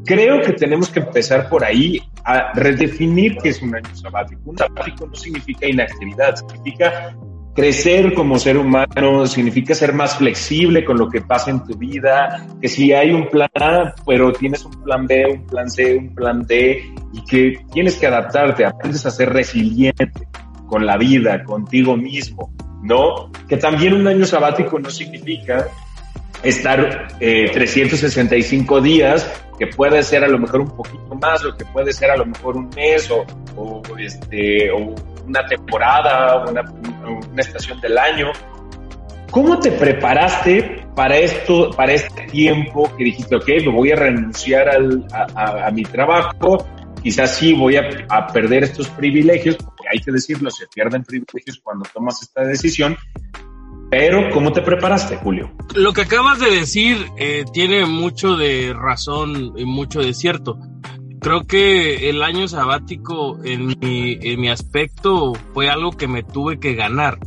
Creo 0.04 0.40
que 0.40 0.52
tenemos 0.52 0.88
que 0.88 1.00
empezar 1.00 1.48
por 1.48 1.64
ahí 1.64 2.00
a 2.24 2.52
redefinir 2.54 3.36
qué 3.38 3.50
es 3.50 3.60
un 3.62 3.74
año 3.74 3.94
sabático. 3.94 4.40
Un 4.46 4.56
sabático 4.56 5.06
no 5.06 5.14
significa 5.14 5.66
inactividad, 5.66 6.36
significa 6.36 7.14
crecer 7.58 8.14
como 8.14 8.38
ser 8.38 8.56
humano, 8.56 9.26
significa 9.26 9.74
ser 9.74 9.92
más 9.92 10.16
flexible 10.16 10.84
con 10.84 10.96
lo 10.96 11.08
que 11.08 11.20
pasa 11.20 11.50
en 11.50 11.64
tu 11.64 11.76
vida, 11.76 12.46
que 12.60 12.68
si 12.68 12.92
hay 12.92 13.10
un 13.10 13.28
plan 13.28 13.50
A, 13.56 13.94
pero 14.06 14.32
tienes 14.32 14.64
un 14.64 14.80
plan 14.84 15.08
B, 15.08 15.26
un 15.26 15.46
plan 15.46 15.68
C, 15.68 15.96
un 15.96 16.14
plan 16.14 16.46
D, 16.46 16.84
y 17.12 17.24
que 17.24 17.60
tienes 17.72 17.96
que 17.96 18.06
adaptarte, 18.06 18.64
aprendes 18.64 19.04
a 19.06 19.10
ser 19.10 19.32
resiliente 19.32 20.12
con 20.68 20.86
la 20.86 20.96
vida, 20.96 21.42
contigo 21.42 21.96
mismo, 21.96 22.52
¿no? 22.82 23.30
Que 23.48 23.56
también 23.56 23.94
un 23.94 24.06
año 24.06 24.24
sabático 24.24 24.78
no 24.78 24.90
significa 24.90 25.68
estar 26.42 27.08
eh, 27.20 27.50
365 27.52 28.80
días, 28.80 29.30
que 29.58 29.66
puede 29.66 30.02
ser 30.02 30.24
a 30.24 30.28
lo 30.28 30.38
mejor 30.38 30.60
un 30.60 30.70
poquito 30.70 31.14
más, 31.20 31.44
o 31.44 31.56
que 31.56 31.64
puede 31.64 31.92
ser 31.92 32.10
a 32.10 32.16
lo 32.16 32.26
mejor 32.26 32.56
un 32.56 32.70
mes, 32.76 33.10
o, 33.10 33.24
o 33.56 33.82
este, 33.98 34.70
o 34.70 34.94
una 35.26 35.44
temporada, 35.46 36.44
una, 36.48 36.62
una 37.30 37.42
estación 37.42 37.80
del 37.80 37.98
año. 37.98 38.30
¿Cómo 39.30 39.58
te 39.58 39.72
preparaste 39.72 40.86
para 40.94 41.16
esto, 41.18 41.70
para 41.70 41.92
este 41.92 42.26
tiempo 42.26 42.90
que 42.96 43.04
dijiste, 43.04 43.36
ok, 43.36 43.46
me 43.64 43.72
voy 43.72 43.92
a 43.92 43.96
renunciar 43.96 44.68
al, 44.68 45.06
a, 45.12 45.66
a, 45.66 45.70
mi 45.70 45.82
trabajo, 45.82 46.66
quizás 47.02 47.36
sí 47.36 47.52
voy 47.52 47.76
a, 47.76 47.82
a, 48.08 48.26
perder 48.26 48.64
estos 48.64 48.88
privilegios, 48.88 49.58
hay 49.90 50.00
que 50.00 50.12
decirlo, 50.12 50.50
se 50.50 50.66
pierden 50.66 51.04
privilegios 51.04 51.60
cuando 51.62 51.84
tomas 51.92 52.22
esta 52.22 52.42
decisión, 52.42 52.96
pero 53.90 54.30
¿cómo 54.30 54.52
te 54.52 54.60
preparaste, 54.60 55.16
Julio? 55.16 55.50
Lo 55.74 55.92
que 55.92 56.02
acabas 56.02 56.38
de 56.38 56.50
decir 56.50 57.06
eh, 57.16 57.44
tiene 57.52 57.86
mucho 57.86 58.36
de 58.36 58.74
razón 58.74 59.54
y 59.56 59.64
mucho 59.64 60.00
de 60.00 60.12
cierto. 60.12 60.58
Creo 61.20 61.46
que 61.46 62.10
el 62.10 62.22
año 62.22 62.46
sabático 62.48 63.38
en 63.44 63.66
mi, 63.80 64.48
aspecto 64.48 65.32
fue 65.54 65.68
algo 65.68 65.92
que 65.92 66.06
me 66.06 66.22
tuve 66.22 66.60
que 66.60 66.74
ganar. 66.74 67.18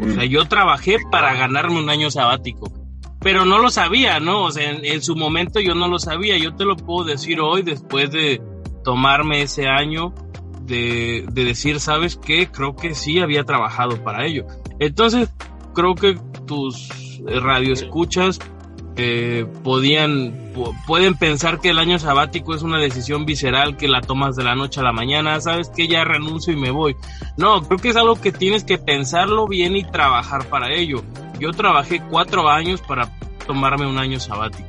O 0.00 0.12
sea, 0.12 0.24
yo 0.24 0.44
trabajé 0.46 0.98
para 1.10 1.34
ganarme 1.34 1.78
un 1.78 1.88
año 1.88 2.10
sabático, 2.10 2.72
pero 3.20 3.44
no 3.44 3.58
lo 3.58 3.70
sabía, 3.70 4.18
¿no? 4.18 4.42
O 4.42 4.50
sea, 4.50 4.70
en, 4.70 5.02
su 5.02 5.14
momento 5.14 5.60
yo 5.60 5.74
no 5.74 5.88
lo 5.88 5.98
sabía. 5.98 6.36
Yo 6.36 6.54
te 6.54 6.64
lo 6.64 6.76
puedo 6.76 7.04
decir 7.04 7.40
hoy 7.40 7.62
después 7.62 8.10
de 8.10 8.42
tomarme 8.82 9.42
ese 9.42 9.68
año 9.68 10.12
de, 10.66 11.26
de 11.30 11.44
decir, 11.44 11.80
¿sabes 11.80 12.16
qué? 12.16 12.48
Creo 12.48 12.76
que 12.76 12.94
sí 12.94 13.20
había 13.20 13.44
trabajado 13.44 14.02
para 14.02 14.26
ello. 14.26 14.46
Entonces, 14.78 15.28
creo 15.74 15.94
que 15.94 16.18
tus 16.46 17.20
radioescuchas 17.26 18.38
eh, 18.96 19.44
podían 19.64 20.52
pueden 20.86 21.16
pensar 21.16 21.60
que 21.60 21.70
el 21.70 21.80
año 21.80 21.98
sabático 21.98 22.54
es 22.54 22.62
una 22.62 22.78
decisión 22.78 23.26
visceral 23.26 23.76
que 23.76 23.88
la 23.88 24.00
tomas 24.00 24.36
de 24.36 24.44
la 24.44 24.54
noche 24.54 24.78
a 24.78 24.84
la 24.84 24.92
mañana, 24.92 25.40
sabes 25.40 25.68
que 25.68 25.88
ya 25.88 26.04
renuncio 26.04 26.52
y 26.52 26.56
me 26.56 26.70
voy. 26.70 26.94
No, 27.36 27.62
creo 27.62 27.80
que 27.80 27.88
es 27.88 27.96
algo 27.96 28.20
que 28.20 28.30
tienes 28.30 28.62
que 28.62 28.78
pensarlo 28.78 29.48
bien 29.48 29.74
y 29.74 29.82
trabajar 29.82 30.48
para 30.48 30.72
ello. 30.72 31.02
Yo 31.40 31.50
trabajé 31.50 32.02
cuatro 32.08 32.48
años 32.48 32.82
para 32.82 33.10
tomarme 33.46 33.86
un 33.86 33.98
año 33.98 34.20
sabático. 34.20 34.68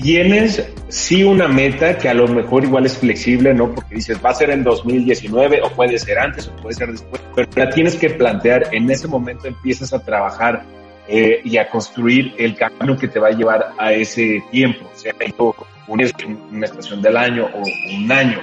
Tienes 0.00 0.64
sí 0.88 1.24
una 1.24 1.48
meta 1.48 1.98
que 1.98 2.08
a 2.08 2.14
lo 2.14 2.28
mejor 2.28 2.62
igual 2.62 2.86
es 2.86 2.96
flexible, 2.98 3.52
¿no? 3.52 3.74
Porque 3.74 3.96
dices, 3.96 4.18
va 4.24 4.30
a 4.30 4.34
ser 4.34 4.50
en 4.50 4.62
2019 4.62 5.60
o 5.62 5.70
puede 5.70 5.98
ser 5.98 6.20
antes 6.20 6.46
o 6.46 6.54
puede 6.56 6.76
ser 6.76 6.92
después, 6.92 7.20
pero 7.34 7.48
la 7.56 7.68
tienes 7.70 7.96
que 7.96 8.10
plantear, 8.10 8.68
en 8.72 8.88
ese 8.88 9.08
momento 9.08 9.48
empiezas 9.48 9.92
a 9.92 10.04
trabajar 10.04 10.64
eh, 11.08 11.40
y 11.42 11.56
a 11.56 11.68
construir 11.68 12.32
el 12.38 12.54
camino 12.54 12.96
que 12.96 13.08
te 13.08 13.18
va 13.18 13.28
a 13.28 13.32
llevar 13.32 13.72
a 13.76 13.92
ese 13.92 14.40
tiempo, 14.52 14.88
sea 14.94 15.14
un, 15.88 16.00
una 16.52 16.66
estación 16.66 17.02
del 17.02 17.16
año 17.16 17.46
o 17.52 17.62
un 17.96 18.12
año. 18.12 18.40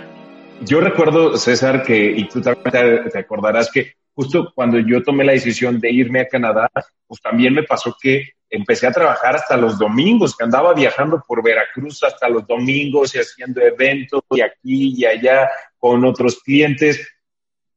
Yo 0.62 0.82
recuerdo, 0.82 1.38
César, 1.38 1.84
que, 1.84 2.12
y 2.18 2.28
tú 2.28 2.42
también 2.42 3.10
te 3.10 3.18
acordarás 3.18 3.72
que 3.72 3.94
justo 4.14 4.52
cuando 4.54 4.78
yo 4.80 5.02
tomé 5.04 5.24
la 5.24 5.32
decisión 5.32 5.80
de 5.80 5.90
irme 5.90 6.20
a 6.20 6.28
Canadá, 6.28 6.70
pues 7.08 7.22
también 7.22 7.54
me 7.54 7.64
pasó 7.64 7.96
que 8.02 8.32
empecé 8.56 8.88
a 8.88 8.92
trabajar 8.92 9.36
hasta 9.36 9.58
los 9.58 9.78
domingos, 9.78 10.36
que 10.36 10.44
andaba 10.44 10.74
viajando 10.74 11.24
por 11.28 11.44
Veracruz 11.44 12.04
hasta 12.04 12.30
los 12.30 12.46
domingos 12.48 13.16
y 13.16 13.20
haciendo 13.20 13.62
eventos 13.62 14.22
y 14.32 14.42
aquí 14.42 14.96
y 14.98 15.06
allá 15.06 15.50
con 15.78 16.06
otros 16.06 16.40
clientes 16.44 17.16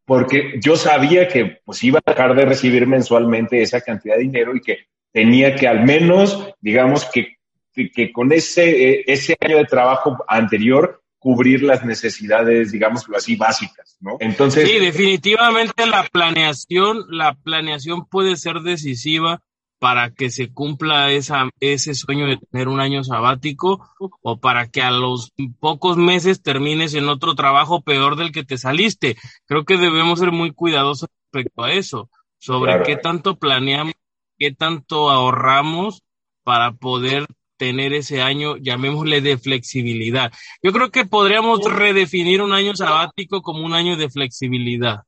porque 0.08 0.58
yo 0.58 0.74
sabía 0.74 1.28
que 1.28 1.60
pues 1.66 1.84
iba 1.84 2.00
a 2.02 2.10
dejar 2.10 2.34
de 2.34 2.46
recibir 2.46 2.86
mensualmente 2.86 3.60
esa 3.60 3.82
cantidad 3.82 4.16
de 4.16 4.22
dinero 4.22 4.56
y 4.56 4.62
que 4.62 4.86
tenía 5.12 5.54
que 5.54 5.68
al 5.68 5.84
menos, 5.84 6.48
digamos, 6.62 7.04
que, 7.12 7.36
que, 7.74 8.10
con 8.10 8.32
ese, 8.32 9.04
ese 9.06 9.36
año 9.38 9.58
de 9.58 9.66
trabajo 9.66 10.16
anterior 10.26 11.02
cubrir 11.18 11.62
las 11.62 11.84
necesidades, 11.84 12.72
digámoslo 12.72 13.18
así, 13.18 13.36
básicas, 13.36 13.98
¿no? 14.00 14.16
Entonces. 14.20 14.66
Sí, 14.66 14.78
definitivamente 14.78 15.86
la 15.86 16.04
planeación, 16.04 17.04
la 17.10 17.34
planeación 17.34 18.06
puede 18.06 18.36
ser 18.36 18.60
decisiva 18.60 19.42
para 19.78 20.10
que 20.10 20.30
se 20.30 20.52
cumpla 20.52 21.12
esa, 21.12 21.48
ese 21.60 21.94
sueño 21.94 22.26
de 22.26 22.36
tener 22.36 22.68
un 22.68 22.80
año 22.80 23.04
sabático 23.04 23.88
o 24.22 24.40
para 24.40 24.68
que 24.68 24.82
a 24.82 24.90
los 24.90 25.32
pocos 25.60 25.96
meses 25.96 26.42
termines 26.42 26.94
en 26.94 27.08
otro 27.08 27.34
trabajo 27.34 27.82
peor 27.82 28.16
del 28.16 28.32
que 28.32 28.44
te 28.44 28.58
saliste. 28.58 29.16
Creo 29.46 29.64
que 29.64 29.76
debemos 29.76 30.18
ser 30.18 30.32
muy 30.32 30.52
cuidadosos 30.52 31.08
respecto 31.32 31.62
a 31.62 31.72
eso, 31.72 32.10
sobre 32.38 32.72
claro. 32.72 32.84
qué 32.84 32.96
tanto 32.96 33.38
planeamos, 33.38 33.94
qué 34.36 34.52
tanto 34.52 35.10
ahorramos 35.10 36.02
para 36.42 36.72
poder 36.72 37.26
tener 37.56 37.92
ese 37.92 38.22
año, 38.22 38.56
llamémosle 38.56 39.20
de 39.20 39.36
flexibilidad. 39.36 40.32
Yo 40.62 40.72
creo 40.72 40.90
que 40.90 41.04
podríamos 41.04 41.60
redefinir 41.64 42.40
un 42.40 42.52
año 42.52 42.74
sabático 42.74 43.42
como 43.42 43.64
un 43.64 43.74
año 43.74 43.96
de 43.96 44.08
flexibilidad. 44.08 45.02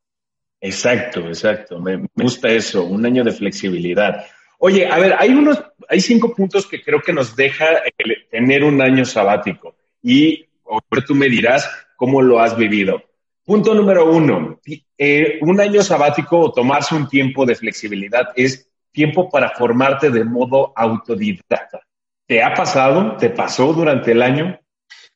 Exacto, 0.61 1.21
exacto. 1.29 1.81
Me, 1.81 1.97
me 1.97 2.09
gusta 2.15 2.49
eso, 2.49 2.85
un 2.85 3.07
año 3.07 3.25
de 3.25 3.33
flexibilidad. 3.33 4.27
Oye, 4.62 4.87
a 4.87 4.99
ver, 4.99 5.17
hay 5.19 5.31
unos, 5.31 5.62
hay 5.88 6.00
cinco 6.02 6.35
puntos 6.35 6.67
que 6.67 6.83
creo 6.83 7.00
que 7.00 7.14
nos 7.14 7.35
deja 7.35 7.67
tener 8.31 8.62
un 8.62 8.81
año 8.83 9.07
sabático 9.07 9.75
y 10.02 10.47
tú 11.07 11.14
me 11.14 11.31
dirás 11.31 11.69
cómo 11.97 12.21
lo 12.21 12.40
has 12.40 12.57
vivido. 12.57 13.02
Punto 13.43 13.75
número 13.75 14.11
uno, 14.11 14.61
eh, 14.99 15.38
un 15.40 15.61
año 15.61 15.83
sabático 15.83 16.38
o 16.38 16.52
tomarse 16.52 16.95
un 16.95 17.09
tiempo 17.09 17.47
de 17.47 17.55
flexibilidad 17.55 18.29
es 18.37 18.71
tiempo 18.93 19.31
para 19.31 19.50
formarte 19.50 20.11
de 20.11 20.25
modo 20.25 20.75
autodidacta. 20.76 21.81
¿Te 22.26 22.43
ha 22.43 22.52
pasado? 22.52 23.17
¿Te 23.17 23.31
pasó 23.31 23.73
durante 23.73 24.12
el 24.12 24.21
año? 24.21 24.61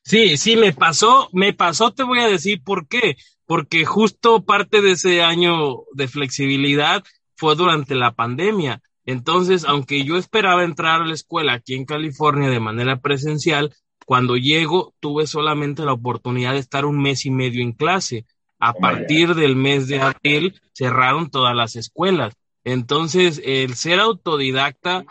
Sí, 0.01 0.37
sí, 0.37 0.55
me 0.55 0.73
pasó, 0.73 1.29
me 1.33 1.53
pasó, 1.53 1.93
te 1.93 2.03
voy 2.03 2.19
a 2.19 2.27
decir 2.27 2.63
por 2.63 2.87
qué. 2.87 3.15
Porque 3.45 3.85
justo 3.85 4.43
parte 4.43 4.81
de 4.81 4.93
ese 4.93 5.21
año 5.21 5.83
de 5.93 6.07
flexibilidad 6.07 7.03
fue 7.35 7.55
durante 7.55 7.93
la 7.93 8.11
pandemia. 8.11 8.81
Entonces, 9.05 9.65
aunque 9.65 10.03
yo 10.03 10.17
esperaba 10.17 10.63
entrar 10.63 11.01
a 11.01 11.05
la 11.05 11.13
escuela 11.13 11.53
aquí 11.53 11.75
en 11.75 11.85
California 11.85 12.49
de 12.49 12.59
manera 12.59 12.99
presencial, 12.99 13.73
cuando 14.05 14.37
llego 14.37 14.93
tuve 14.99 15.27
solamente 15.27 15.83
la 15.83 15.93
oportunidad 15.93 16.53
de 16.53 16.59
estar 16.59 16.85
un 16.85 17.01
mes 17.01 17.25
y 17.25 17.31
medio 17.31 17.61
en 17.61 17.71
clase. 17.71 18.25
A 18.59 18.71
oh 18.71 18.79
partir 18.79 19.35
del 19.35 19.55
mes 19.55 19.87
de 19.87 20.01
abril 20.01 20.59
cerraron 20.73 21.29
todas 21.29 21.55
las 21.55 21.75
escuelas. 21.75 22.35
Entonces, 22.63 23.41
el 23.43 23.75
ser 23.75 23.99
autodidacta 23.99 25.05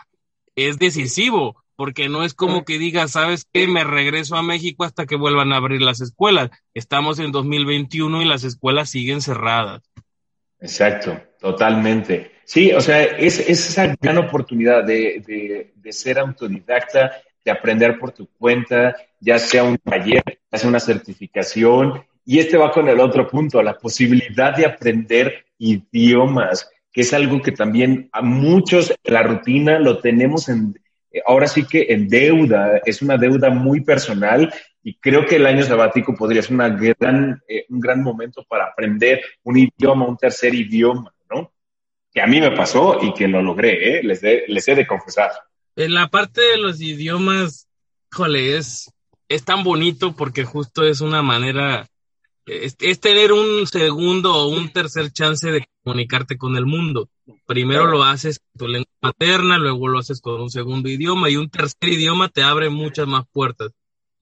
es 0.55 0.77
decisivo, 0.79 1.63
porque 1.75 2.09
no 2.09 2.23
es 2.23 2.33
como 2.33 2.63
que 2.63 2.79
diga, 2.79 3.07
¿sabes 3.07 3.47
qué? 3.51 3.67
Me 3.67 3.83
regreso 3.83 4.35
a 4.35 4.43
México 4.43 4.83
hasta 4.83 5.05
que 5.05 5.15
vuelvan 5.15 5.53
a 5.53 5.57
abrir 5.57 5.81
las 5.81 6.01
escuelas. 6.01 6.49
Estamos 6.73 7.19
en 7.19 7.31
2021 7.31 8.21
y 8.21 8.25
las 8.25 8.43
escuelas 8.43 8.89
siguen 8.89 9.21
cerradas. 9.21 9.83
Exacto, 10.59 11.19
totalmente. 11.39 12.31
Sí, 12.45 12.71
o 12.71 12.81
sea, 12.81 13.03
es, 13.03 13.39
es 13.39 13.69
esa 13.69 13.95
gran 13.99 14.17
oportunidad 14.17 14.83
de, 14.83 15.23
de, 15.25 15.73
de, 15.75 15.91
ser 15.91 16.19
autodidacta, 16.19 17.11
de 17.43 17.51
aprender 17.51 17.97
por 17.97 18.11
tu 18.11 18.27
cuenta, 18.37 18.95
ya 19.19 19.39
sea 19.39 19.63
un 19.63 19.77
taller, 19.77 20.23
ya 20.51 20.57
sea 20.57 20.69
una 20.69 20.79
certificación. 20.79 22.03
Y 22.23 22.39
este 22.39 22.57
va 22.57 22.71
con 22.71 22.87
el 22.87 22.99
otro 22.99 23.27
punto, 23.27 23.61
la 23.61 23.77
posibilidad 23.77 24.55
de 24.55 24.65
aprender 24.65 25.45
idiomas, 25.57 26.69
que 26.91 27.01
es 27.01 27.13
algo 27.13 27.41
que 27.41 27.51
también 27.51 28.09
a 28.11 28.21
muchos 28.21 28.93
la 29.03 29.23
rutina 29.23 29.79
lo 29.79 29.99
tenemos 29.99 30.49
en, 30.49 30.75
ahora 31.25 31.47
sí 31.47 31.65
que 31.65 31.87
en 31.89 32.07
deuda, 32.07 32.81
es 32.85 33.01
una 33.01 33.17
deuda 33.17 33.49
muy 33.49 33.81
personal 33.81 34.53
y 34.87 34.99
creo 34.99 35.25
que 35.25 35.37
el 35.37 35.47
año 35.47 35.63
sabático 35.63 36.13
podría 36.13 36.43
ser 36.43 36.53
una 36.53 36.69
gran, 36.69 37.41
eh, 37.47 37.65
un 37.69 37.79
gran 37.79 38.03
momento 38.03 38.45
para 38.47 38.65
aprender 38.65 39.19
un 39.41 39.57
idioma, 39.57 40.05
un 40.05 40.15
tercer 40.15 40.53
idioma, 40.53 41.11
¿no? 41.27 41.51
Que 42.13 42.21
a 42.21 42.27
mí 42.27 42.39
me 42.39 42.51
pasó 42.51 42.99
y 43.01 43.11
que 43.11 43.27
lo 43.27 43.41
logré, 43.41 43.97
¿eh? 43.97 44.03
les, 44.03 44.21
les 44.21 44.67
he 44.67 44.75
de 44.75 44.85
confesar. 44.85 45.31
En 45.75 45.95
la 45.95 46.07
parte 46.09 46.39
de 46.39 46.59
los 46.59 46.79
idiomas, 46.81 47.67
híjole, 48.13 48.57
es, 48.57 48.93
es 49.27 49.43
tan 49.43 49.63
bonito 49.63 50.15
porque 50.15 50.43
justo 50.43 50.83
es 50.83 51.01
una 51.01 51.23
manera, 51.23 51.87
es, 52.45 52.77
tener 52.99 53.31
un 53.31 53.65
segundo 53.65 54.35
o 54.35 54.49
un 54.49 54.71
tercer 54.71 55.11
chance 55.11 55.49
de 55.49 55.65
comunicarte 55.83 56.37
con 56.37 56.57
el 56.57 56.67
mundo. 56.67 57.09
Primero 57.47 57.87
lo 57.87 58.03
haces 58.03 58.37
con 58.37 58.59
tu 58.59 58.67
lengua 58.71 58.91
materna, 59.01 59.57
luego 59.57 59.87
lo 59.87 59.97
haces 59.97 60.21
con 60.21 60.39
un 60.39 60.51
segundo 60.51 60.89
idioma 60.89 61.31
y 61.31 61.37
un 61.37 61.49
tercer 61.49 61.89
idioma 61.89 62.29
te 62.29 62.43
abre 62.43 62.69
muchas 62.69 63.07
más 63.07 63.25
puertas. 63.33 63.71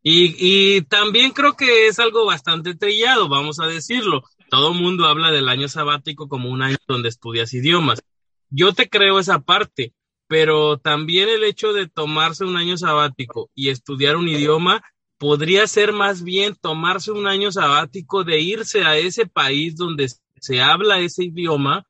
Y, 0.03 0.35
y 0.37 0.81
también 0.81 1.31
creo 1.31 1.55
que 1.55 1.87
es 1.87 1.97
algo 1.97 2.25
bastante 2.25 2.75
trillado, 2.75 3.29
vamos 3.29 3.59
a 3.59 3.67
decirlo. 3.67 4.23
Todo 4.49 4.73
el 4.73 4.79
mundo 4.79 5.05
habla 5.05 5.31
del 5.31 5.49
año 5.49 5.69
sabático 5.69 6.27
como 6.27 6.49
un 6.49 6.61
año 6.61 6.77
donde 6.87 7.09
estudias 7.09 7.53
idiomas. 7.53 8.03
Yo 8.49 8.73
te 8.73 8.89
creo 8.89 9.17
esa 9.17 9.39
parte, 9.39 9.93
pero 10.27 10.77
también 10.77 11.29
el 11.29 11.43
hecho 11.43 11.73
de 11.73 11.87
tomarse 11.87 12.43
un 12.43 12.57
año 12.57 12.77
sabático 12.77 13.49
y 13.55 13.69
estudiar 13.69 14.17
un 14.17 14.27
idioma 14.27 14.83
podría 15.17 15.65
ser 15.67 15.93
más 15.93 16.21
bien 16.21 16.55
tomarse 16.59 17.11
un 17.11 17.27
año 17.27 17.51
sabático 17.51 18.23
de 18.23 18.41
irse 18.41 18.83
a 18.83 18.97
ese 18.97 19.25
país 19.25 19.75
donde 19.75 20.09
se 20.39 20.61
habla 20.61 20.99
ese 20.99 21.23
idioma 21.23 21.85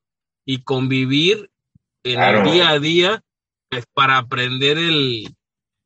y 0.46 0.62
convivir 0.62 1.50
en 2.03 2.22
el 2.22 2.43
día 2.43 2.70
a 2.70 2.79
día 2.79 3.24
pues, 3.70 3.86
para 3.93 4.17
aprender 4.17 4.77
el, 4.77 5.36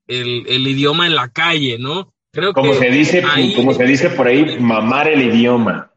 el, 0.07 0.67
idioma 0.67 1.05
en 1.07 1.15
la 1.15 1.29
calle, 1.31 1.77
¿no? 1.79 2.13
Creo 2.37 2.53
como 2.53 2.71
se 2.75 2.91
dice, 2.91 3.23
como 3.55 3.73
se 3.73 3.83
dice 3.85 4.11
por 4.11 4.27
ahí, 4.27 4.59
mamar 4.59 5.07
el 5.07 5.23
idioma. 5.23 5.91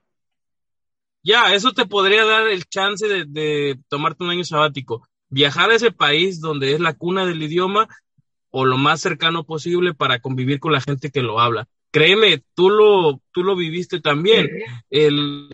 Ya, 1.23 1.53
eso 1.55 1.73
te 1.73 1.85
podría 1.85 2.25
dar 2.25 2.47
el 2.47 2.65
chance 2.65 3.07
de, 3.07 3.27
de 3.27 3.79
tomarte 3.91 4.25
un 4.25 4.31
año 4.31 4.45
sabático 4.45 5.07
viajar 5.29 5.71
a 5.71 5.75
ese 5.75 5.93
país 5.93 6.41
donde 6.41 6.73
es 6.73 6.81
la 6.81 6.95
cuna 6.95 7.27
del 7.27 7.43
idioma 7.43 7.89
o 8.49 8.65
lo 8.65 8.79
más 8.79 9.03
cercano 9.03 9.45
posible 9.45 9.93
para 9.93 10.21
convivir 10.21 10.61
con 10.61 10.73
la 10.73 10.81
gente 10.81 11.11
que 11.11 11.21
lo 11.21 11.41
habla. 11.41 11.69
Créeme, 11.91 12.43
tú 12.55 12.71
lo, 12.71 13.21
tú 13.33 13.45
lo 13.45 13.55
viviste 13.55 14.01
también. 14.01 14.49
El, 14.89 15.51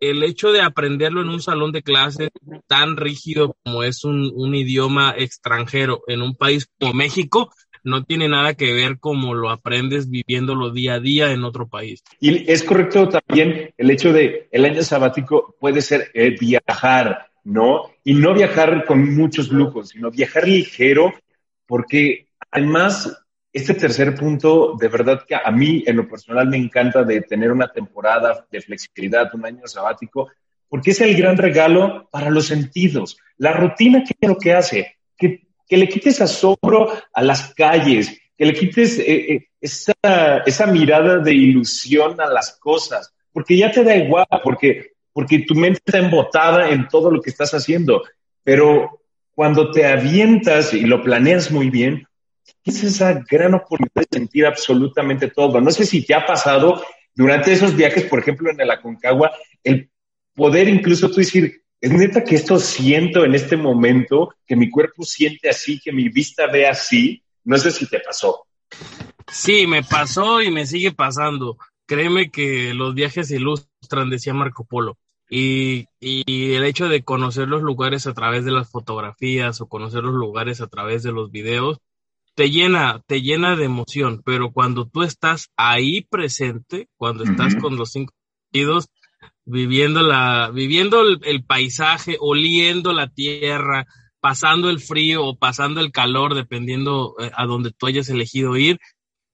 el 0.00 0.22
hecho 0.22 0.52
de 0.52 0.60
aprenderlo 0.60 1.22
en 1.22 1.30
un 1.30 1.40
salón 1.40 1.72
de 1.72 1.82
clases 1.82 2.28
tan 2.66 2.98
rígido 2.98 3.56
como 3.64 3.84
es 3.84 4.04
un, 4.04 4.30
un, 4.34 4.54
idioma 4.54 5.14
extranjero 5.16 6.02
en 6.08 6.20
un 6.20 6.36
país 6.36 6.68
como 6.78 6.92
México 6.92 7.50
no 7.84 8.04
tiene 8.04 8.28
nada 8.28 8.54
que 8.54 8.72
ver 8.72 8.98
como 8.98 9.34
lo 9.34 9.50
aprendes 9.50 10.10
viviéndolo 10.10 10.70
día 10.70 10.94
a 10.94 11.00
día 11.00 11.32
en 11.32 11.44
otro 11.44 11.68
país. 11.68 12.02
Y 12.20 12.50
es 12.50 12.62
correcto 12.62 13.08
también 13.08 13.72
el 13.76 13.90
hecho 13.90 14.12
de 14.12 14.48
el 14.50 14.64
año 14.64 14.82
sabático 14.82 15.56
puede 15.58 15.80
ser 15.82 16.10
eh, 16.14 16.36
viajar, 16.38 17.30
¿no? 17.44 17.90
Y 18.04 18.14
no 18.14 18.34
viajar 18.34 18.84
con 18.84 19.14
muchos 19.14 19.50
lujos, 19.50 19.90
sino 19.90 20.10
viajar 20.10 20.46
ligero, 20.46 21.12
porque 21.66 22.26
además, 22.50 23.24
este 23.52 23.74
tercer 23.74 24.14
punto, 24.14 24.76
de 24.78 24.88
verdad 24.88 25.24
que 25.26 25.34
a 25.34 25.50
mí 25.50 25.82
en 25.86 25.96
lo 25.96 26.08
personal 26.08 26.48
me 26.48 26.56
encanta 26.56 27.02
de 27.02 27.22
tener 27.22 27.50
una 27.50 27.68
temporada 27.68 28.46
de 28.50 28.60
flexibilidad, 28.60 29.34
un 29.34 29.44
año 29.44 29.66
sabático, 29.66 30.30
porque 30.68 30.92
es 30.92 31.00
el 31.00 31.16
gran 31.16 31.36
regalo 31.36 32.08
para 32.10 32.30
los 32.30 32.46
sentidos. 32.46 33.18
La 33.38 33.52
rutina, 33.52 34.04
¿qué 34.06 34.14
es 34.18 34.28
lo 34.28 34.36
que 34.36 34.52
hace? 34.52 34.96
Que, 35.16 35.49
que 35.70 35.76
le 35.78 35.88
quites 35.88 36.20
asombro 36.20 36.92
a 37.14 37.22
las 37.22 37.54
calles, 37.54 38.20
que 38.36 38.44
le 38.44 38.52
quites 38.52 38.98
eh, 38.98 39.34
eh, 39.34 39.46
esa, 39.60 39.94
esa 40.44 40.66
mirada 40.66 41.18
de 41.18 41.32
ilusión 41.32 42.20
a 42.20 42.26
las 42.26 42.58
cosas, 42.58 43.14
porque 43.32 43.56
ya 43.56 43.70
te 43.70 43.84
da 43.84 43.96
igual, 43.96 44.26
porque 44.42 44.90
porque 45.12 45.40
tu 45.40 45.54
mente 45.54 45.80
está 45.84 45.98
embotada 45.98 46.70
en 46.70 46.88
todo 46.88 47.10
lo 47.10 47.20
que 47.20 47.30
estás 47.30 47.52
haciendo. 47.52 48.02
Pero 48.42 49.00
cuando 49.34 49.70
te 49.70 49.86
avientas 49.86 50.72
y 50.72 50.82
lo 50.82 51.02
planeas 51.02 51.50
muy 51.50 51.70
bien, 51.70 52.06
es 52.64 52.82
esa 52.84 53.24
gran 53.28 53.54
oportunidad 53.54 54.02
de 54.10 54.18
sentir 54.18 54.46
absolutamente 54.46 55.28
todo. 55.28 55.60
No 55.60 55.70
sé 55.70 55.84
si 55.84 56.04
te 56.04 56.14
ha 56.14 56.26
pasado 56.26 56.82
durante 57.14 57.52
esos 57.52 57.74
viajes, 57.74 58.04
por 58.04 58.20
ejemplo, 58.20 58.50
en 58.50 58.60
el 58.60 58.70
Aconcagua, 58.70 59.32
el 59.64 59.90
poder 60.34 60.68
incluso 60.68 61.10
tú 61.10 61.16
decir, 61.16 61.62
es 61.80 61.92
neta 61.92 62.24
que 62.24 62.34
esto 62.34 62.58
siento 62.58 63.24
en 63.24 63.34
este 63.34 63.56
momento, 63.56 64.34
que 64.46 64.56
mi 64.56 64.68
cuerpo 64.68 65.02
siente 65.02 65.48
así, 65.48 65.80
que 65.80 65.92
mi 65.92 66.08
vista 66.08 66.46
ve 66.46 66.66
así. 66.66 67.22
No 67.44 67.56
sé 67.56 67.70
si 67.70 67.86
te 67.86 68.00
pasó. 68.00 68.46
Sí, 69.32 69.66
me 69.66 69.82
pasó 69.82 70.42
y 70.42 70.50
me 70.50 70.66
sigue 70.66 70.92
pasando. 70.92 71.56
Créeme 71.86 72.30
que 72.30 72.74
los 72.74 72.94
viajes 72.94 73.30
ilustran, 73.30 74.10
decía 74.10 74.34
Marco 74.34 74.64
Polo. 74.64 74.98
Y, 75.30 75.86
y, 76.00 76.54
el 76.54 76.64
hecho 76.64 76.88
de 76.88 77.02
conocer 77.02 77.48
los 77.48 77.62
lugares 77.62 78.06
a 78.06 78.14
través 78.14 78.44
de 78.44 78.50
las 78.50 78.68
fotografías 78.68 79.60
o 79.60 79.68
conocer 79.68 80.02
los 80.02 80.14
lugares 80.14 80.60
a 80.60 80.66
través 80.66 81.02
de 81.02 81.12
los 81.12 81.30
videos, 81.30 81.78
te 82.34 82.50
llena, 82.50 83.02
te 83.06 83.22
llena 83.22 83.54
de 83.54 83.64
emoción, 83.64 84.22
pero 84.24 84.50
cuando 84.50 84.88
tú 84.88 85.02
estás 85.02 85.50
ahí 85.56 86.02
presente, 86.02 86.88
cuando 86.96 87.24
estás 87.24 87.54
con 87.56 87.76
los 87.76 87.92
cinco 87.92 88.12
sentidos, 88.50 88.88
viviendo 89.44 90.02
la, 90.02 90.50
viviendo 90.52 91.02
el, 91.02 91.44
paisaje, 91.44 92.16
oliendo 92.20 92.92
la 92.92 93.08
tierra, 93.08 93.86
pasando 94.20 94.70
el 94.70 94.80
frío 94.80 95.24
o 95.24 95.36
pasando 95.36 95.80
el 95.80 95.92
calor, 95.92 96.34
dependiendo 96.34 97.14
eh, 97.20 97.30
a 97.34 97.46
donde 97.46 97.72
tú 97.72 97.86
hayas 97.86 98.08
elegido 98.08 98.56
ir, 98.56 98.78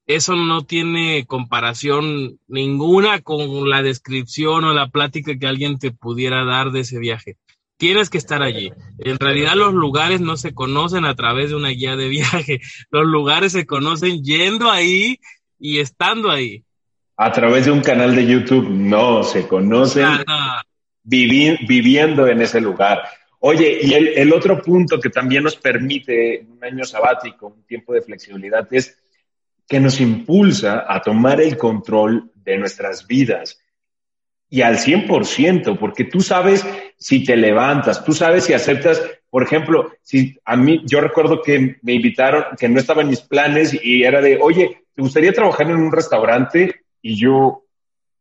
eso 0.06 0.36
no 0.36 0.64
tiene 0.64 1.26
comparación 1.26 2.38
ninguna 2.46 3.20
con 3.22 3.68
la 3.68 3.82
descripción 3.82 4.64
o 4.64 4.72
la 4.72 4.88
plática 4.88 5.36
que 5.36 5.48
alguien 5.48 5.78
te 5.78 5.90
pudiera 5.90 6.44
dar 6.44 6.70
de 6.70 6.80
ese 6.80 6.98
viaje. 6.98 7.36
Tienes 7.76 8.08
que 8.08 8.16
estar 8.18 8.42
allí. 8.42 8.70
En 8.98 9.18
realidad 9.18 9.54
los 9.54 9.74
lugares 9.74 10.20
no 10.20 10.36
se 10.36 10.54
conocen 10.54 11.04
a 11.04 11.14
través 11.14 11.50
de 11.50 11.56
una 11.56 11.70
guía 11.70 11.96
de 11.96 12.08
viaje. 12.08 12.60
Los 12.90 13.04
lugares 13.04 13.52
se 13.52 13.66
conocen 13.66 14.22
yendo 14.22 14.70
ahí 14.70 15.18
y 15.58 15.78
estando 15.78 16.30
ahí. 16.30 16.64
A 17.16 17.32
través 17.32 17.64
de 17.64 17.70
un 17.70 17.80
canal 17.80 18.14
de 18.14 18.26
YouTube 18.26 18.68
no, 18.68 19.22
se 19.22 19.46
conocen 19.48 20.06
viviendo 21.02 22.26
en 22.26 22.42
ese 22.42 22.60
lugar. 22.60 23.02
Oye, 23.40 23.78
y 23.82 23.94
el, 23.94 24.08
el 24.08 24.32
otro 24.32 24.60
punto 24.62 25.00
que 25.00 25.10
también 25.10 25.44
nos 25.44 25.56
permite 25.56 26.46
un 26.48 26.62
año 26.62 26.84
sabático, 26.84 27.48
un 27.48 27.64
tiempo 27.64 27.92
de 27.92 28.02
flexibilidad, 28.02 28.66
es 28.70 28.98
que 29.68 29.80
nos 29.80 30.00
impulsa 30.00 30.84
a 30.88 31.00
tomar 31.00 31.40
el 31.40 31.56
control 31.56 32.30
de 32.34 32.58
nuestras 32.58 33.06
vidas 33.06 33.60
y 34.48 34.62
al 34.62 34.78
100%, 34.78 35.78
porque 35.78 36.04
tú 36.04 36.20
sabes 36.20 36.64
si 36.96 37.24
te 37.24 37.36
levantas, 37.36 38.04
tú 38.04 38.12
sabes 38.12 38.44
si 38.44 38.52
aceptas, 38.52 39.02
por 39.28 39.42
ejemplo, 39.42 39.92
si 40.02 40.38
a 40.44 40.56
mí, 40.56 40.82
yo 40.84 41.00
recuerdo 41.00 41.42
que 41.42 41.78
me 41.82 41.94
invitaron, 41.94 42.44
que 42.58 42.68
no 42.68 42.78
estaba 42.78 43.02
en 43.02 43.08
mis 43.08 43.20
planes 43.20 43.76
y 43.82 44.04
era 44.04 44.20
de, 44.20 44.38
oye, 44.40 44.84
¿te 44.94 45.02
gustaría 45.02 45.32
trabajar 45.32 45.68
en 45.68 45.76
un 45.76 45.90
restaurante? 45.90 46.85
Y 47.08 47.14
yo, 47.14 47.62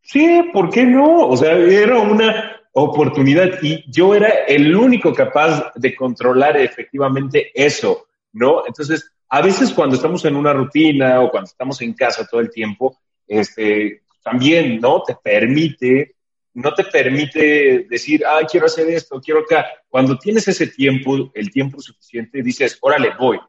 sí, 0.03 0.51
¿por 0.53 0.69
qué 0.69 0.85
no? 0.85 1.29
O 1.29 1.35
sea, 1.35 1.53
era 1.53 1.97
una 1.97 2.61
oportunidad 2.71 3.57
y 3.63 3.83
yo 3.91 4.13
era 4.13 4.29
el 4.47 4.75
único 4.75 5.11
capaz 5.11 5.71
de 5.73 5.95
controlar 5.95 6.55
efectivamente 6.57 7.49
eso, 7.55 8.05
¿no? 8.33 8.63
Entonces, 8.67 9.11
a 9.27 9.41
veces 9.41 9.73
cuando 9.73 9.95
estamos 9.95 10.23
en 10.25 10.35
una 10.35 10.53
rutina 10.53 11.19
o 11.21 11.31
cuando 11.31 11.47
estamos 11.47 11.81
en 11.81 11.93
casa 11.93 12.27
todo 12.27 12.41
el 12.41 12.51
tiempo, 12.51 12.99
este, 13.27 14.03
también, 14.23 14.79
¿no? 14.79 15.01
Te 15.01 15.15
permite, 15.15 16.17
no 16.53 16.71
te 16.75 16.83
permite 16.83 17.87
decir, 17.89 18.23
ah, 18.23 18.41
quiero 18.47 18.67
hacer 18.67 18.87
esto, 18.89 19.19
quiero 19.19 19.39
acá. 19.39 19.65
Cuando 19.89 20.15
tienes 20.19 20.47
ese 20.47 20.67
tiempo, 20.67 21.31
el 21.33 21.49
tiempo 21.49 21.81
suficiente, 21.81 22.43
dices, 22.43 22.77
órale, 22.81 23.13
voy. 23.19 23.39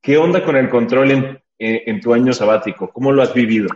¿Qué 0.00 0.16
onda 0.16 0.42
con 0.44 0.56
el 0.56 0.68
control 0.68 1.12
en, 1.12 1.42
en, 1.60 2.00
tu 2.00 2.12
año 2.12 2.32
sabático? 2.32 2.90
¿Cómo 2.92 3.12
lo 3.12 3.22
has 3.22 3.32
vivido? 3.32 3.68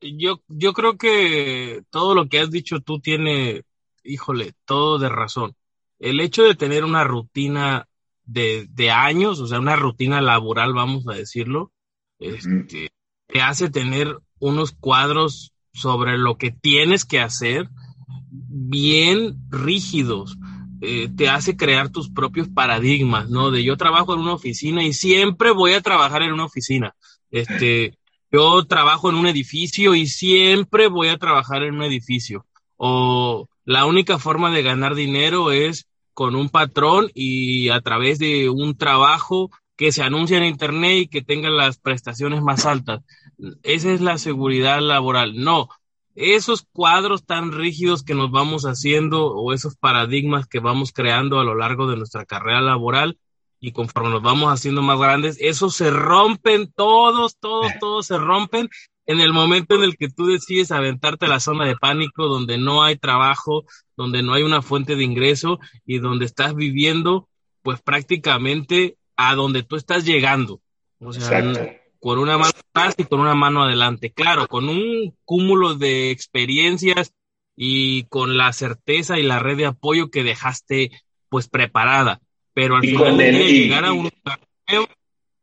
Yo, 0.00 0.42
yo 0.48 0.72
creo 0.72 0.96
que 0.96 1.82
todo 1.90 2.14
lo 2.14 2.28
que 2.28 2.40
has 2.40 2.50
dicho 2.50 2.80
tú 2.80 3.00
tiene, 3.00 3.64
híjole, 4.04 4.52
todo 4.64 4.98
de 4.98 5.08
razón. 5.08 5.54
El 5.98 6.20
hecho 6.20 6.44
de 6.44 6.54
tener 6.54 6.84
una 6.84 7.04
rutina 7.04 7.88
de, 8.24 8.90
años, 8.90 9.40
o 9.40 9.46
sea, 9.46 9.58
una 9.58 9.76
rutina 9.76 10.20
laboral, 10.20 10.74
vamos 10.74 11.08
a 11.08 11.14
decirlo, 11.14 11.72
este, 12.18 12.90
te 13.26 13.40
hace 13.40 13.70
tener 13.70 14.18
unos 14.38 14.72
cuadros 14.72 15.52
sobre 15.72 16.18
lo 16.18 16.36
que 16.36 16.50
tienes 16.50 17.04
que 17.04 17.20
hacer 17.20 17.68
bien 18.30 19.36
rígidos. 19.50 20.36
Eh, 20.80 21.08
te 21.16 21.28
hace 21.28 21.56
crear 21.56 21.88
tus 21.88 22.10
propios 22.10 22.48
paradigmas, 22.48 23.28
¿no? 23.30 23.50
De 23.50 23.64
yo 23.64 23.76
trabajo 23.76 24.14
en 24.14 24.20
una 24.20 24.34
oficina 24.34 24.84
y 24.84 24.92
siempre 24.92 25.50
voy 25.50 25.72
a 25.72 25.80
trabajar 25.80 26.22
en 26.22 26.32
una 26.32 26.44
oficina. 26.44 26.94
Este, 27.30 27.97
yo 28.30 28.64
trabajo 28.64 29.10
en 29.10 29.16
un 29.16 29.26
edificio 29.26 29.94
y 29.94 30.06
siempre 30.06 30.88
voy 30.88 31.08
a 31.08 31.18
trabajar 31.18 31.62
en 31.62 31.74
un 31.74 31.82
edificio. 31.82 32.46
O 32.76 33.48
la 33.64 33.86
única 33.86 34.18
forma 34.18 34.50
de 34.50 34.62
ganar 34.62 34.94
dinero 34.94 35.50
es 35.50 35.88
con 36.14 36.34
un 36.34 36.48
patrón 36.48 37.10
y 37.14 37.68
a 37.68 37.80
través 37.80 38.18
de 38.18 38.48
un 38.48 38.76
trabajo 38.76 39.50
que 39.76 39.92
se 39.92 40.02
anuncia 40.02 40.36
en 40.36 40.44
Internet 40.44 41.02
y 41.02 41.06
que 41.06 41.22
tenga 41.22 41.50
las 41.50 41.78
prestaciones 41.78 42.42
más 42.42 42.66
altas. 42.66 43.02
Esa 43.62 43.92
es 43.92 44.00
la 44.00 44.18
seguridad 44.18 44.80
laboral. 44.80 45.36
No, 45.36 45.68
esos 46.16 46.66
cuadros 46.72 47.24
tan 47.24 47.52
rígidos 47.52 48.02
que 48.02 48.14
nos 48.14 48.32
vamos 48.32 48.64
haciendo 48.64 49.26
o 49.26 49.52
esos 49.52 49.76
paradigmas 49.76 50.48
que 50.48 50.58
vamos 50.58 50.92
creando 50.92 51.38
a 51.38 51.44
lo 51.44 51.54
largo 51.54 51.88
de 51.88 51.96
nuestra 51.96 52.24
carrera 52.24 52.60
laboral 52.60 53.18
y 53.60 53.72
conforme 53.72 54.10
nos 54.10 54.22
vamos 54.22 54.52
haciendo 54.52 54.82
más 54.82 54.98
grandes, 54.98 55.36
esos 55.40 55.74
se 55.74 55.90
rompen 55.90 56.72
todos, 56.74 57.36
todos, 57.38 57.72
todos 57.98 58.06
se 58.06 58.18
rompen 58.18 58.68
en 59.06 59.20
el 59.20 59.32
momento 59.32 59.74
en 59.74 59.82
el 59.82 59.96
que 59.96 60.08
tú 60.08 60.26
decides 60.26 60.70
aventarte 60.70 61.24
a 61.24 61.30
la 61.30 61.40
zona 61.40 61.64
de 61.64 61.76
pánico, 61.76 62.26
donde 62.28 62.58
no 62.58 62.82
hay 62.82 62.96
trabajo, 62.96 63.64
donde 63.96 64.22
no 64.22 64.34
hay 64.34 64.42
una 64.42 64.60
fuente 64.60 64.96
de 64.96 65.02
ingreso 65.02 65.58
y 65.86 65.98
donde 65.98 66.26
estás 66.26 66.54
viviendo, 66.54 67.26
pues 67.62 67.80
prácticamente 67.80 68.98
a 69.16 69.34
donde 69.34 69.62
tú 69.62 69.76
estás 69.76 70.04
llegando. 70.04 70.60
O 71.00 71.12
sea, 71.12 71.42
con 71.98 72.18
una 72.18 72.36
mano 72.36 72.52
atrás 72.70 72.94
y 72.98 73.04
con 73.04 73.20
una 73.20 73.34
mano 73.34 73.62
adelante. 73.62 74.12
Claro, 74.12 74.46
con 74.46 74.68
un 74.68 75.14
cúmulo 75.24 75.74
de 75.74 76.10
experiencias 76.10 77.14
y 77.56 78.04
con 78.04 78.36
la 78.36 78.52
certeza 78.52 79.18
y 79.18 79.22
la 79.22 79.38
red 79.38 79.56
de 79.56 79.66
apoyo 79.66 80.10
que 80.10 80.22
dejaste 80.22 80.90
pues 81.30 81.48
preparada. 81.48 82.20
Pero 82.52 82.76
al 82.76 82.82
final 82.82 83.16
de 83.16 83.32
llegar 83.32 83.86
a 83.86 83.92
un 83.92 84.10
lugar 84.10 84.40
nuevo. 84.68 84.86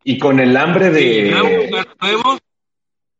Y 0.03 0.19
con 0.19 0.39
el 0.39 0.55
hambre 0.55 0.91
de. 0.91 1.01
Llegar 1.01 1.39
a 1.39 1.43
un 1.43 1.65
lugar 1.65 1.87
nuevo 1.99 2.37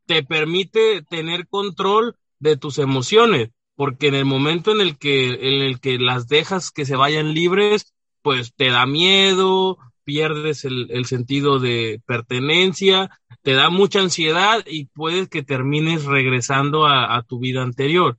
te 0.06 0.24
permite 0.24 1.02
tener 1.04 1.48
control 1.48 2.16
de 2.40 2.58
tus 2.58 2.80
emociones. 2.80 3.50
Porque 3.76 4.08
en 4.08 4.16
el 4.16 4.26
momento 4.26 4.72
en 4.72 4.80
el 4.80 4.98
que, 4.98 5.34
en 5.34 5.62
el 5.62 5.80
que 5.82 5.98
las 6.00 6.28
dejas 6.28 6.72
que 6.72 6.86
se 6.86 6.96
vayan 6.96 7.34
libres, 7.34 7.94
pues 8.22 8.54
te 8.56 8.70
da 8.70 8.86
miedo, 8.86 9.78
pierdes 10.06 10.64
el, 10.64 11.06
sentido 11.06 11.60
de 11.60 12.02
pertenencia, 12.06 13.10
te 13.42 13.54
da 13.54 13.70
mucha 13.70 14.00
ansiedad 14.00 14.64
y 14.66 14.86
puedes 14.86 15.28
que 15.28 15.44
termines 15.44 16.06
regresando 16.06 16.86
a, 16.86 17.18
a, 17.18 17.24
tu 17.24 17.40
vida 17.40 17.64
anterior. 17.64 18.18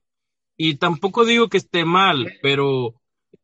Y 0.58 0.74
tampoco 0.74 1.24
digo 1.24 1.48
que 1.48 1.56
esté 1.56 1.84
mal, 1.84 2.34
pero 2.42 2.94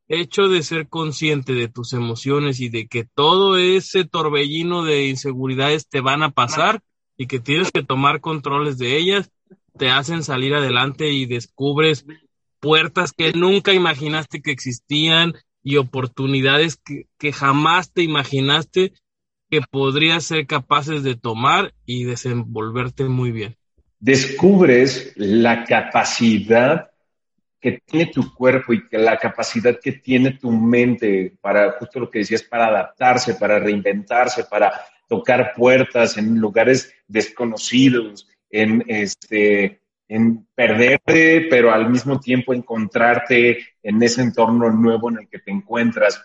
hecho 0.09 0.49
de 0.49 0.63
ser 0.63 0.89
consciente 0.89 1.55
de 1.55 1.69
tus 1.69 1.95
emociones 1.95 2.61
y 2.61 2.69
de 2.69 2.87
que 2.87 3.05
todo 3.05 3.57
ese 3.57 4.05
torbellino 4.05 4.85
de 4.85 5.09
inseguridades 5.09 5.89
te 5.89 6.01
van 6.01 6.23
a 6.23 6.33
pasar 6.33 6.83
y 7.17 7.27
que 7.27 7.41
tienes 7.41 7.71
que 7.71 7.83
tomar 7.83 8.21
controles 8.21 8.79
de 8.79 8.97
ellas, 8.97 9.31
te 9.79 9.91
hacen 9.91 10.23
salir 10.23 10.55
adelante 10.55 11.11
y 11.11 11.27
descubres 11.27 12.05
puertas 12.61 13.13
que 13.13 13.33
nunca 13.33 13.73
imaginaste 13.73 14.43
que 14.43 14.51
existían 14.51 15.35
y 15.63 15.77
oportunidades 15.77 16.77
que, 16.77 17.07
que 17.19 17.33
jamás 17.33 17.93
te 17.93 18.03
imaginaste 18.03 18.93
que 19.51 19.61
podrías 19.71 20.25
ser 20.25 20.47
capaces 20.47 21.03
de 21.03 21.15
tomar 21.15 21.75
y 21.85 22.05
desenvolverte 22.05 23.05
muy 23.05 23.33
bien. 23.33 23.57
Descubres 24.01 25.13
la 25.17 25.65
capacidad 25.65 26.91
que 27.61 27.81
tiene 27.85 28.07
tu 28.07 28.35
cuerpo 28.35 28.73
y 28.73 28.89
que 28.89 28.99
la 28.99 29.17
capacidad 29.19 29.79
que 29.81 29.93
tiene 29.93 30.33
tu 30.33 30.51
mente 30.51 31.35
para, 31.41 31.73
justo 31.73 32.01
lo 32.01 32.11
que 32.11 32.21
decías, 32.21 32.43
para 32.43 32.67
adaptarse, 32.67 33.35
para 33.35 33.61
reinventarse, 33.61 34.45
para 34.45 34.73
tocar 35.09 35.53
puertas 35.57 36.17
en 36.17 36.39
lugares 36.39 36.95
desconocidos, 37.07 38.29
en 38.51 38.85
este, 38.87 39.81
en 40.09 40.47
perderte, 40.55 41.47
pero 41.49 41.73
al 41.73 41.89
mismo 41.91 42.21
tiempo 42.21 42.53
encontrarte 42.53 43.59
en 43.83 44.03
ese 44.03 44.23
entorno 44.23 44.71
nuevo 44.71 45.11
en 45.11 45.19
el 45.21 45.29
que 45.29 45.39
te 45.39 45.51
encuentras. 45.51 46.23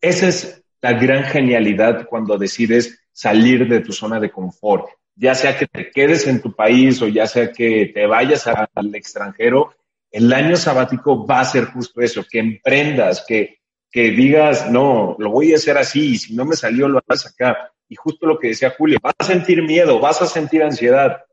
Esa 0.00 0.28
es 0.28 0.62
la 0.80 0.92
gran 0.92 1.24
genialidad 1.24 2.06
cuando 2.06 2.38
decides 2.38 3.00
salir 3.12 3.68
de 3.68 3.80
tu 3.80 3.92
zona 3.92 4.20
de 4.20 4.30
confort, 4.30 4.88
ya 5.16 5.34
sea 5.34 5.58
que 5.58 5.66
te 5.66 5.90
quedes 5.90 6.26
en 6.28 6.40
tu 6.40 6.54
país 6.54 7.02
o 7.02 7.08
ya 7.08 7.26
sea 7.26 7.50
que 7.50 7.90
te 7.92 8.06
vayas 8.06 8.46
al 8.46 8.94
extranjero, 8.94 9.74
el 10.10 10.32
año 10.32 10.56
sabático 10.56 11.26
va 11.26 11.40
a 11.40 11.44
ser 11.44 11.64
justo 11.64 12.00
eso, 12.00 12.24
que 12.30 12.38
emprendas, 12.38 13.24
que, 13.26 13.58
que 13.90 14.10
digas, 14.10 14.70
no, 14.70 15.16
lo 15.18 15.30
voy 15.30 15.52
a 15.52 15.56
hacer 15.56 15.76
así, 15.76 16.12
y 16.12 16.18
si 16.18 16.34
no 16.34 16.44
me 16.44 16.56
salió, 16.56 16.88
lo 16.88 17.02
vas 17.06 17.26
acá. 17.26 17.72
Y 17.88 17.96
justo 17.96 18.26
lo 18.26 18.38
que 18.38 18.48
decía 18.48 18.74
Julio, 18.76 18.98
vas 19.02 19.14
a 19.18 19.24
sentir 19.24 19.62
miedo, 19.62 19.98
vas 20.00 20.20
a 20.22 20.26
sentir 20.26 20.62
ansiedad, 20.62 21.24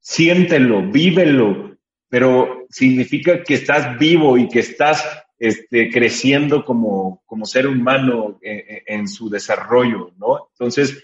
siéntelo, 0.00 0.82
vívelo, 0.82 1.76
pero 2.08 2.66
significa 2.70 3.42
que 3.42 3.54
estás 3.54 3.98
vivo 3.98 4.36
y 4.38 4.48
que 4.48 4.60
estás 4.60 5.04
este, 5.38 5.90
creciendo 5.90 6.64
como, 6.64 7.22
como 7.26 7.44
ser 7.44 7.66
humano 7.66 8.38
en, 8.40 8.58
eh, 8.58 8.82
en 8.86 9.08
su 9.08 9.28
desarrollo, 9.28 10.12
¿no? 10.16 10.48
Entonces, 10.52 11.02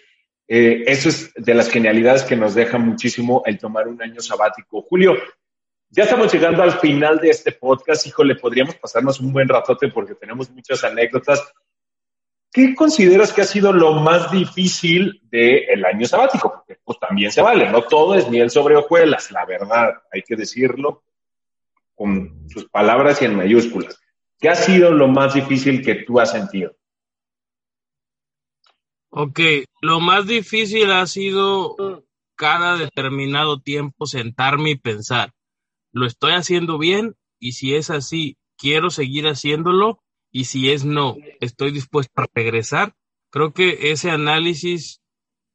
eh, 0.49 0.85
eso 0.87 1.09
es 1.09 1.33
de 1.35 1.55
las 1.55 1.71
genialidades 1.71 2.25
que 2.25 2.37
nos 2.37 2.55
deja 2.55 2.79
muchísimo 2.79 3.43
el 3.47 3.59
tomar 3.59 3.89
un 3.89 4.03
año 4.03 4.21
sabático. 4.21 4.83
Julio, 4.83 5.17
ya 5.89 6.05
estamos 6.05 6.33
llegando 6.33 6.63
al 6.63 6.73
final 6.73 7.19
de 7.19 7.31
este 7.31 7.53
podcast. 7.53 8.07
Híjole, 8.07 8.35
podríamos 8.35 8.75
pasarnos 8.77 9.21
un 9.21 9.33
buen 9.33 9.49
ratote 9.49 9.89
porque 9.89 10.15
tenemos 10.15 10.51
muchas 10.51 10.85
anécdotas. 10.85 11.43
¿Qué 12.53 12.75
consideras 12.75 13.33
que 13.33 13.41
ha 13.41 13.47
sido 13.47 13.73
lo 13.73 13.95
más 13.95 14.31
difícil 14.31 15.23
del 15.31 15.85
año 15.87 16.07
sabático? 16.07 16.53
Porque 16.53 16.79
pues 16.85 16.99
también 16.99 17.33
se 17.33 17.41
vale, 17.41 17.71
no 17.71 17.83
todo 17.83 18.15
es 18.15 18.29
miel 18.29 18.51
sobre 18.51 18.77
hojuelas, 18.77 19.31
la 19.31 19.47
verdad, 19.47 19.95
hay 20.13 20.23
que 20.23 20.37
decirlo 20.37 21.03
con 21.95 22.47
sus 22.51 22.69
palabras 22.69 23.23
y 23.23 23.25
en 23.25 23.37
mayúsculas. 23.37 23.99
¿Qué 24.39 24.51
ha 24.51 24.55
sido 24.55 24.91
lo 24.91 25.09
más 25.09 25.33
difícil 25.33 25.83
que 25.83 25.95
tú 25.95 26.21
has 26.21 26.33
sentido? 26.33 26.77
Ok, 29.09 29.41
lo 29.81 30.01
más 30.01 30.27
difícil 30.27 30.91
ha 30.91 31.07
sido 31.07 32.05
cada 32.35 32.77
determinado 32.77 33.61
tiempo 33.61 34.07
sentarme 34.07 34.71
y 34.71 34.77
pensar, 34.77 35.33
¿lo 35.93 36.07
estoy 36.07 36.33
haciendo 36.33 36.77
bien? 36.77 37.15
Y 37.39 37.53
si 37.53 37.75
es 37.77 37.89
así, 37.89 38.37
¿quiero 38.59 38.91
seguir 38.91 39.27
haciéndolo? 39.27 40.03
Y 40.33 40.45
si 40.45 40.71
es 40.71 40.85
no, 40.85 41.17
estoy 41.41 41.71
dispuesto 41.71 42.23
a 42.23 42.27
regresar. 42.35 42.95
Creo 43.31 43.53
que 43.53 43.93
ese 43.93 44.11
análisis 44.11 45.01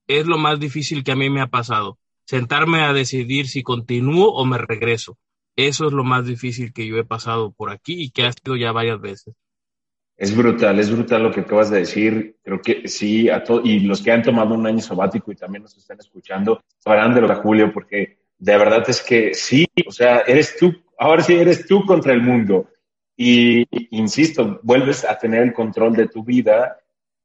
es 0.07 0.25
lo 0.27 0.37
más 0.37 0.59
difícil 0.59 1.03
que 1.03 1.11
a 1.11 1.15
mí 1.15 1.29
me 1.29 1.41
ha 1.41 1.47
pasado. 1.47 1.97
Sentarme 2.25 2.81
a 2.81 2.93
decidir 2.93 3.47
si 3.47 3.63
continúo 3.63 4.31
o 4.31 4.45
me 4.45 4.57
regreso. 4.57 5.17
Eso 5.55 5.87
es 5.87 5.93
lo 5.93 6.03
más 6.03 6.25
difícil 6.25 6.71
que 6.71 6.85
yo 6.85 6.97
he 6.97 7.03
pasado 7.03 7.51
por 7.51 7.71
aquí 7.71 8.01
y 8.01 8.11
que 8.11 8.25
ha 8.25 8.31
sido 8.31 8.55
ya 8.55 8.71
varias 8.71 9.01
veces. 9.01 9.33
Es 10.15 10.35
brutal, 10.35 10.79
es 10.79 10.91
brutal 10.91 11.23
lo 11.23 11.31
que 11.31 11.41
acabas 11.41 11.69
de 11.69 11.79
decir. 11.79 12.37
Creo 12.43 12.61
que 12.61 12.87
sí, 12.87 13.29
a 13.29 13.43
y 13.63 13.79
los 13.81 14.01
que 14.01 14.11
han 14.11 14.23
tomado 14.23 14.55
un 14.55 14.65
año 14.65 14.79
sabático 14.79 15.31
y 15.31 15.35
también 15.35 15.63
nos 15.63 15.77
están 15.77 15.99
escuchando, 15.99 16.61
sabrán 16.79 17.13
de 17.13 17.21
lo 17.21 17.35
Julio, 17.35 17.71
porque 17.71 18.19
de 18.37 18.57
verdad 18.57 18.83
es 18.87 19.01
que 19.01 19.33
sí, 19.33 19.67
o 19.87 19.91
sea, 19.91 20.21
eres 20.21 20.57
tú, 20.57 20.73
ahora 20.97 21.23
sí 21.23 21.33
eres 21.33 21.67
tú 21.67 21.85
contra 21.85 22.13
el 22.13 22.21
mundo. 22.21 22.67
Y, 23.19 23.65
insisto, 23.97 24.60
vuelves 24.62 25.03
a 25.03 25.17
tener 25.17 25.41
el 25.41 25.51
control 25.51 25.95
de 25.95 26.08
tu 26.08 26.23
vida 26.23 26.77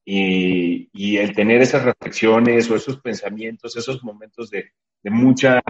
y, 0.06 0.88
y, 0.90 1.18
el 1.18 1.34
tener 1.34 1.60
esas 1.60 1.84
reflexiones 1.84 2.70
o 2.70 2.76
esos 2.76 2.98
pensamientos, 2.98 3.76
esos 3.76 4.02
momentos 4.02 4.48
de, 4.48 4.72
de 5.02 5.10
mucha 5.10 5.60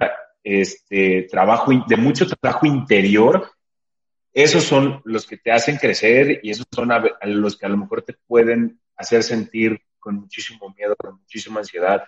este, 0.45 1.25
trabajo, 1.25 1.73
de 1.89 1.97
mucho 1.97 2.27
trabajo 2.29 2.67
interior, 2.67 3.51
esos 4.33 4.63
son 4.63 5.03
los 5.05 5.27
que 5.27 5.39
te 5.39 5.51
hacen 5.51 5.77
crecer 5.77 6.39
y 6.45 6.51
esos 6.51 6.67
son 6.73 6.93
a, 6.93 7.03
a 7.21 7.27
los 7.27 7.59
que 7.59 7.67
a 7.67 7.69
lo 7.69 7.77
mejor 7.77 8.03
te 8.03 8.15
pueden 8.27 8.81
hacer 8.97 9.25
sentir 9.25 9.83
con 9.99 10.15
muchísimo 10.15 10.73
miedo, 10.79 10.95
con 10.97 11.19
muchísima 11.19 11.59
ansiedad. 11.59 12.05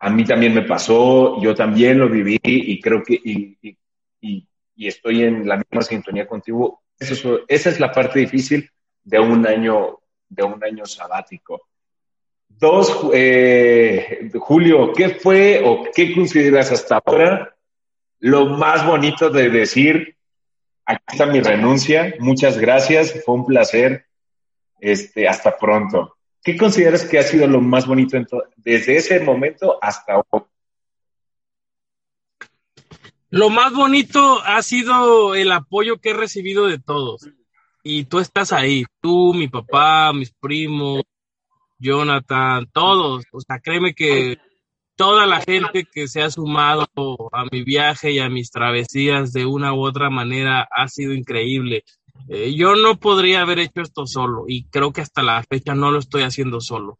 A 0.00 0.10
mí 0.10 0.24
también 0.24 0.54
me 0.54 0.62
pasó, 0.62 1.40
yo 1.40 1.54
también 1.54 2.00
lo 2.00 2.08
viví 2.08 2.38
y 2.42 2.80
creo 2.80 3.02
que 3.04 3.14
y, 3.14 3.56
y, 4.20 4.48
y 4.74 4.88
estoy 4.88 5.22
en 5.22 5.48
la 5.48 5.56
misma 5.56 5.82
sintonía 5.82 6.26
contigo 6.26 6.83
esa 7.10 7.70
es 7.70 7.80
la 7.80 7.92
parte 7.92 8.20
difícil 8.20 8.70
de 9.02 9.18
un 9.18 9.46
año, 9.46 10.00
de 10.28 10.42
un 10.42 10.62
año 10.62 10.86
sabático. 10.86 11.68
Dos, 12.48 13.10
eh, 13.12 14.30
Julio, 14.38 14.92
¿qué 14.92 15.10
fue 15.10 15.62
o 15.64 15.84
qué 15.94 16.14
consideras 16.14 16.70
hasta 16.72 17.00
ahora 17.04 17.56
lo 18.20 18.46
más 18.46 18.86
bonito 18.86 19.28
de 19.28 19.50
decir, 19.50 20.16
aquí 20.86 21.02
está 21.08 21.26
mi 21.26 21.40
renuncia, 21.40 22.14
muchas 22.20 22.58
gracias, 22.58 23.22
fue 23.24 23.34
un 23.34 23.46
placer, 23.46 24.06
este, 24.80 25.28
hasta 25.28 25.56
pronto? 25.58 26.16
¿Qué 26.42 26.56
consideras 26.56 27.04
que 27.04 27.18
ha 27.18 27.22
sido 27.22 27.46
lo 27.46 27.60
más 27.60 27.86
bonito 27.86 28.18
desde 28.56 28.96
ese 28.96 29.20
momento 29.20 29.78
hasta 29.82 30.22
hoy? 30.30 30.42
Lo 33.34 33.50
más 33.50 33.72
bonito 33.72 34.40
ha 34.44 34.62
sido 34.62 35.34
el 35.34 35.50
apoyo 35.50 35.98
que 35.98 36.10
he 36.10 36.14
recibido 36.14 36.66
de 36.68 36.78
todos. 36.78 37.28
Y 37.82 38.04
tú 38.04 38.20
estás 38.20 38.52
ahí, 38.52 38.84
tú, 39.00 39.34
mi 39.34 39.48
papá, 39.48 40.12
mis 40.12 40.32
primos, 40.32 41.02
Jonathan, 41.76 42.70
todos. 42.72 43.24
O 43.32 43.40
sea, 43.40 43.58
créeme 43.58 43.92
que 43.92 44.38
toda 44.94 45.26
la 45.26 45.40
gente 45.40 45.84
que 45.92 46.06
se 46.06 46.22
ha 46.22 46.30
sumado 46.30 46.86
a 47.32 47.44
mi 47.50 47.64
viaje 47.64 48.12
y 48.12 48.20
a 48.20 48.28
mis 48.28 48.52
travesías 48.52 49.32
de 49.32 49.46
una 49.46 49.74
u 49.74 49.84
otra 49.84 50.10
manera 50.10 50.68
ha 50.70 50.86
sido 50.86 51.12
increíble. 51.12 51.82
Eh, 52.28 52.54
yo 52.54 52.76
no 52.76 53.00
podría 53.00 53.40
haber 53.40 53.58
hecho 53.58 53.80
esto 53.80 54.06
solo 54.06 54.44
y 54.46 54.68
creo 54.68 54.92
que 54.92 55.00
hasta 55.00 55.24
la 55.24 55.42
fecha 55.42 55.74
no 55.74 55.90
lo 55.90 55.98
estoy 55.98 56.22
haciendo 56.22 56.60
solo. 56.60 56.98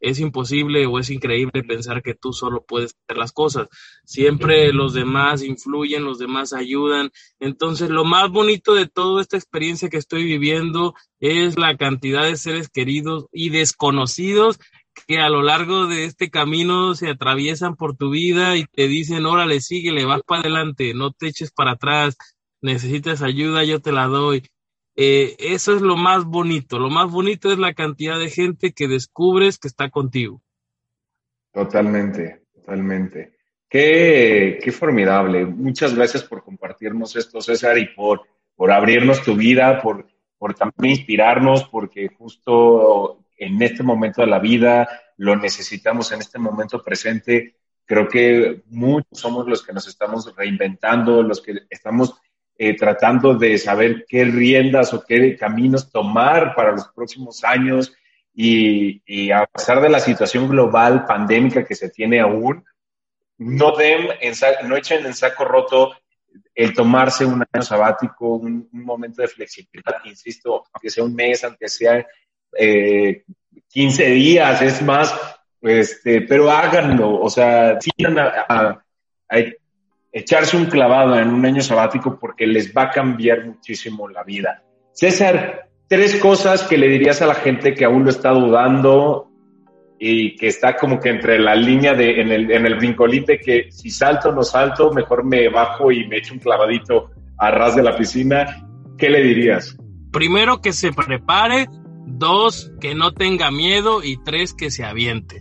Es 0.00 0.20
imposible 0.20 0.86
o 0.86 0.98
es 0.98 1.10
increíble 1.10 1.62
pensar 1.62 2.02
que 2.02 2.14
tú 2.14 2.32
solo 2.32 2.64
puedes 2.66 2.94
hacer 3.04 3.18
las 3.18 3.32
cosas. 3.32 3.68
Siempre 4.04 4.72
los 4.72 4.94
demás 4.94 5.42
influyen, 5.42 6.04
los 6.04 6.18
demás 6.18 6.52
ayudan. 6.52 7.10
Entonces, 7.40 7.90
lo 7.90 8.04
más 8.04 8.30
bonito 8.30 8.74
de 8.74 8.86
toda 8.86 9.22
esta 9.22 9.36
experiencia 9.36 9.88
que 9.88 9.96
estoy 9.96 10.24
viviendo 10.24 10.94
es 11.20 11.58
la 11.58 11.76
cantidad 11.76 12.24
de 12.24 12.36
seres 12.36 12.68
queridos 12.68 13.26
y 13.32 13.50
desconocidos 13.50 14.58
que 15.06 15.18
a 15.18 15.28
lo 15.28 15.42
largo 15.42 15.86
de 15.86 16.04
este 16.04 16.30
camino 16.30 16.94
se 16.94 17.08
atraviesan 17.08 17.76
por 17.76 17.96
tu 17.96 18.10
vida 18.10 18.56
y 18.56 18.64
te 18.64 18.88
dicen, 18.88 19.26
órale, 19.26 19.60
síguele, 19.60 20.04
vas 20.04 20.22
para 20.26 20.42
adelante, 20.42 20.94
no 20.94 21.12
te 21.12 21.28
eches 21.28 21.50
para 21.50 21.72
atrás, 21.72 22.16
necesitas 22.62 23.22
ayuda, 23.22 23.64
yo 23.64 23.80
te 23.80 23.92
la 23.92 24.06
doy. 24.06 24.44
Eh, 24.96 25.34
eso 25.38 25.74
es 25.74 25.82
lo 25.82 25.96
más 25.96 26.24
bonito, 26.24 26.78
lo 26.78 26.88
más 26.88 27.10
bonito 27.10 27.52
es 27.52 27.58
la 27.58 27.74
cantidad 27.74 28.18
de 28.18 28.30
gente 28.30 28.72
que 28.72 28.86
descubres 28.86 29.58
que 29.58 29.68
está 29.68 29.90
contigo. 29.90 30.40
Totalmente, 31.52 32.44
totalmente. 32.54 33.36
Qué, 33.68 34.60
qué 34.62 34.72
formidable. 34.72 35.46
Muchas 35.46 35.94
gracias 35.94 36.22
por 36.22 36.44
compartirnos 36.44 37.16
esto, 37.16 37.40
César, 37.40 37.76
y 37.78 37.86
por, 37.94 38.22
por 38.54 38.70
abrirnos 38.70 39.22
tu 39.22 39.34
vida, 39.34 39.82
por, 39.82 40.06
por 40.38 40.54
también 40.54 40.96
inspirarnos, 40.96 41.64
porque 41.64 42.08
justo 42.08 43.24
en 43.36 43.60
este 43.62 43.82
momento 43.82 44.20
de 44.20 44.28
la 44.28 44.38
vida, 44.38 44.88
lo 45.16 45.36
necesitamos 45.36 46.12
en 46.12 46.20
este 46.20 46.38
momento 46.38 46.82
presente. 46.82 47.56
Creo 47.84 48.08
que 48.08 48.62
muchos 48.66 49.18
somos 49.18 49.46
los 49.46 49.64
que 49.64 49.72
nos 49.72 49.86
estamos 49.88 50.34
reinventando, 50.36 51.22
los 51.22 51.42
que 51.42 51.62
estamos 51.68 52.14
eh, 52.56 52.76
tratando 52.76 53.34
de 53.34 53.58
saber 53.58 54.06
qué 54.08 54.24
riendas 54.24 54.94
o 54.94 55.04
qué 55.04 55.36
caminos 55.36 55.90
tomar 55.90 56.54
para 56.54 56.72
los 56.72 56.88
próximos 56.88 57.42
años 57.44 57.92
y, 58.32 59.30
a 59.30 59.46
pesar 59.46 59.80
de 59.80 59.88
la 59.88 60.00
situación 60.00 60.48
global 60.48 61.04
pandémica 61.06 61.64
que 61.64 61.74
se 61.74 61.88
tiene 61.88 62.20
aún, 62.20 62.64
no, 63.38 63.76
den 63.76 64.08
no 64.64 64.76
echen 64.76 65.06
en 65.06 65.14
saco 65.14 65.44
roto 65.44 65.94
el 66.54 66.72
tomarse 66.72 67.24
un 67.24 67.44
año 67.52 67.62
sabático, 67.62 68.36
un, 68.36 68.68
momento 68.72 69.22
de 69.22 69.28
flexibilidad, 69.28 69.96
insisto, 70.04 70.64
aunque 70.72 70.90
sea 70.90 71.04
un 71.04 71.14
mes, 71.14 71.42
aunque 71.44 71.68
sea 71.68 72.06
eh, 72.56 73.24
15 73.68 74.06
días, 74.10 74.62
es 74.62 74.82
más, 74.82 75.14
este, 75.60 76.22
pero 76.22 76.50
háganlo, 76.50 77.20
o 77.20 77.30
sea, 77.30 77.80
sigan 77.80 78.18
a, 78.18 78.84
echarse 80.14 80.56
un 80.56 80.66
clavado 80.66 81.18
en 81.18 81.28
un 81.28 81.44
año 81.44 81.60
sabático 81.60 82.16
porque 82.18 82.46
les 82.46 82.72
va 82.72 82.84
a 82.84 82.90
cambiar 82.90 83.44
muchísimo 83.44 84.08
la 84.08 84.22
vida. 84.22 84.62
César, 84.92 85.68
tres 85.88 86.14
cosas 86.16 86.62
que 86.62 86.78
le 86.78 86.88
dirías 86.88 87.20
a 87.20 87.26
la 87.26 87.34
gente 87.34 87.74
que 87.74 87.84
aún 87.84 88.04
lo 88.04 88.10
está 88.10 88.30
dudando 88.30 89.28
y 89.98 90.36
que 90.36 90.46
está 90.46 90.76
como 90.76 91.00
que 91.00 91.10
entre 91.10 91.40
la 91.40 91.56
línea 91.56 91.94
de, 91.94 92.20
en 92.20 92.30
el, 92.30 92.50
en 92.50 92.64
el 92.64 92.76
brincolite 92.76 93.40
que 93.40 93.72
si 93.72 93.90
salto 93.90 94.28
o 94.28 94.32
no 94.32 94.44
salto, 94.44 94.92
mejor 94.92 95.24
me 95.24 95.48
bajo 95.48 95.90
y 95.90 96.06
me 96.06 96.18
echo 96.18 96.32
un 96.32 96.38
clavadito 96.38 97.10
a 97.38 97.50
ras 97.50 97.74
de 97.74 97.82
la 97.82 97.96
piscina. 97.96 98.68
¿Qué 98.96 99.10
le 99.10 99.20
dirías? 99.20 99.76
Primero 100.12 100.60
que 100.60 100.72
se 100.72 100.92
prepare, 100.92 101.66
dos, 102.06 102.70
que 102.80 102.94
no 102.94 103.12
tenga 103.12 103.50
miedo 103.50 104.04
y 104.04 104.16
tres, 104.22 104.54
que 104.54 104.70
se 104.70 104.84
aviente. 104.84 105.40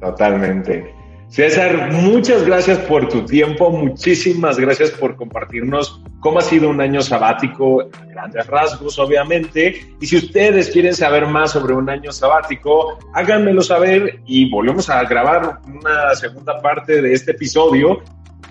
Totalmente. 0.00 0.95
César, 1.36 1.92
muchas 1.92 2.46
gracias 2.46 2.78
por 2.78 3.10
tu 3.10 3.26
tiempo, 3.26 3.68
muchísimas 3.68 4.58
gracias 4.58 4.90
por 4.92 5.16
compartirnos 5.16 6.00
cómo 6.20 6.38
ha 6.38 6.40
sido 6.40 6.70
un 6.70 6.80
año 6.80 7.02
sabático, 7.02 7.82
a 7.82 8.04
grandes 8.06 8.46
rasgos, 8.46 8.98
obviamente. 8.98 9.86
Y 10.00 10.06
si 10.06 10.16
ustedes 10.16 10.70
quieren 10.70 10.94
saber 10.94 11.26
más 11.26 11.52
sobre 11.52 11.74
un 11.74 11.90
año 11.90 12.10
sabático, 12.10 12.98
háganmelo 13.12 13.60
saber 13.60 14.20
y 14.24 14.50
volvemos 14.50 14.88
a 14.88 15.04
grabar 15.04 15.60
una 15.66 16.14
segunda 16.14 16.58
parte 16.62 17.02
de 17.02 17.12
este 17.12 17.32
episodio, 17.32 18.02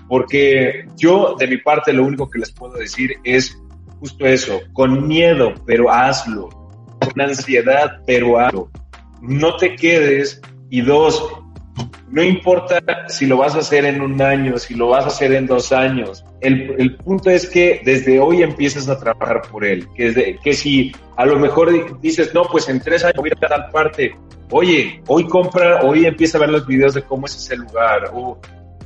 porque 0.06 0.86
yo, 0.96 1.34
de 1.36 1.48
mi 1.48 1.56
parte, 1.56 1.92
lo 1.92 2.04
único 2.04 2.30
que 2.30 2.38
les 2.38 2.52
puedo 2.52 2.74
decir 2.74 3.16
es 3.24 3.60
justo 3.98 4.24
eso, 4.26 4.60
con 4.74 5.08
miedo, 5.08 5.54
pero 5.66 5.90
hazlo 5.90 6.50
con 7.00 7.20
ansiedad, 7.20 8.00
pero 8.06 8.38
algo. 8.38 8.70
No 9.22 9.56
te 9.56 9.74
quedes. 9.74 10.40
Y 10.68 10.82
dos, 10.82 11.45
no 12.08 12.22
importa 12.22 12.80
si 13.08 13.26
lo 13.26 13.38
vas 13.38 13.54
a 13.56 13.58
hacer 13.58 13.84
en 13.84 14.00
un 14.00 14.20
año, 14.22 14.58
si 14.58 14.74
lo 14.74 14.88
vas 14.88 15.04
a 15.04 15.08
hacer 15.08 15.32
en 15.32 15.46
dos 15.46 15.72
años. 15.72 16.24
El, 16.40 16.74
el 16.78 16.96
punto 16.96 17.30
es 17.30 17.48
que 17.48 17.80
desde 17.84 18.20
hoy 18.20 18.42
empiezas 18.42 18.88
a 18.88 18.98
trabajar 18.98 19.42
por 19.50 19.64
él. 19.64 19.86
Que, 19.96 20.38
que 20.42 20.52
si 20.52 20.92
a 21.16 21.26
lo 21.26 21.38
mejor 21.38 22.00
dices, 22.00 22.32
no, 22.32 22.44
pues 22.44 22.68
en 22.68 22.80
tres 22.80 23.04
años 23.04 23.16
voy 23.16 23.30
a 23.30 23.48
tal 23.48 23.70
parte. 23.70 24.14
Oye, 24.50 25.02
hoy 25.08 25.26
compra, 25.26 25.80
hoy 25.82 26.06
empieza 26.06 26.38
a 26.38 26.42
ver 26.42 26.50
los 26.50 26.66
videos 26.66 26.94
de 26.94 27.02
cómo 27.02 27.26
es 27.26 27.34
ese 27.36 27.56
lugar. 27.56 28.10
O, 28.14 28.38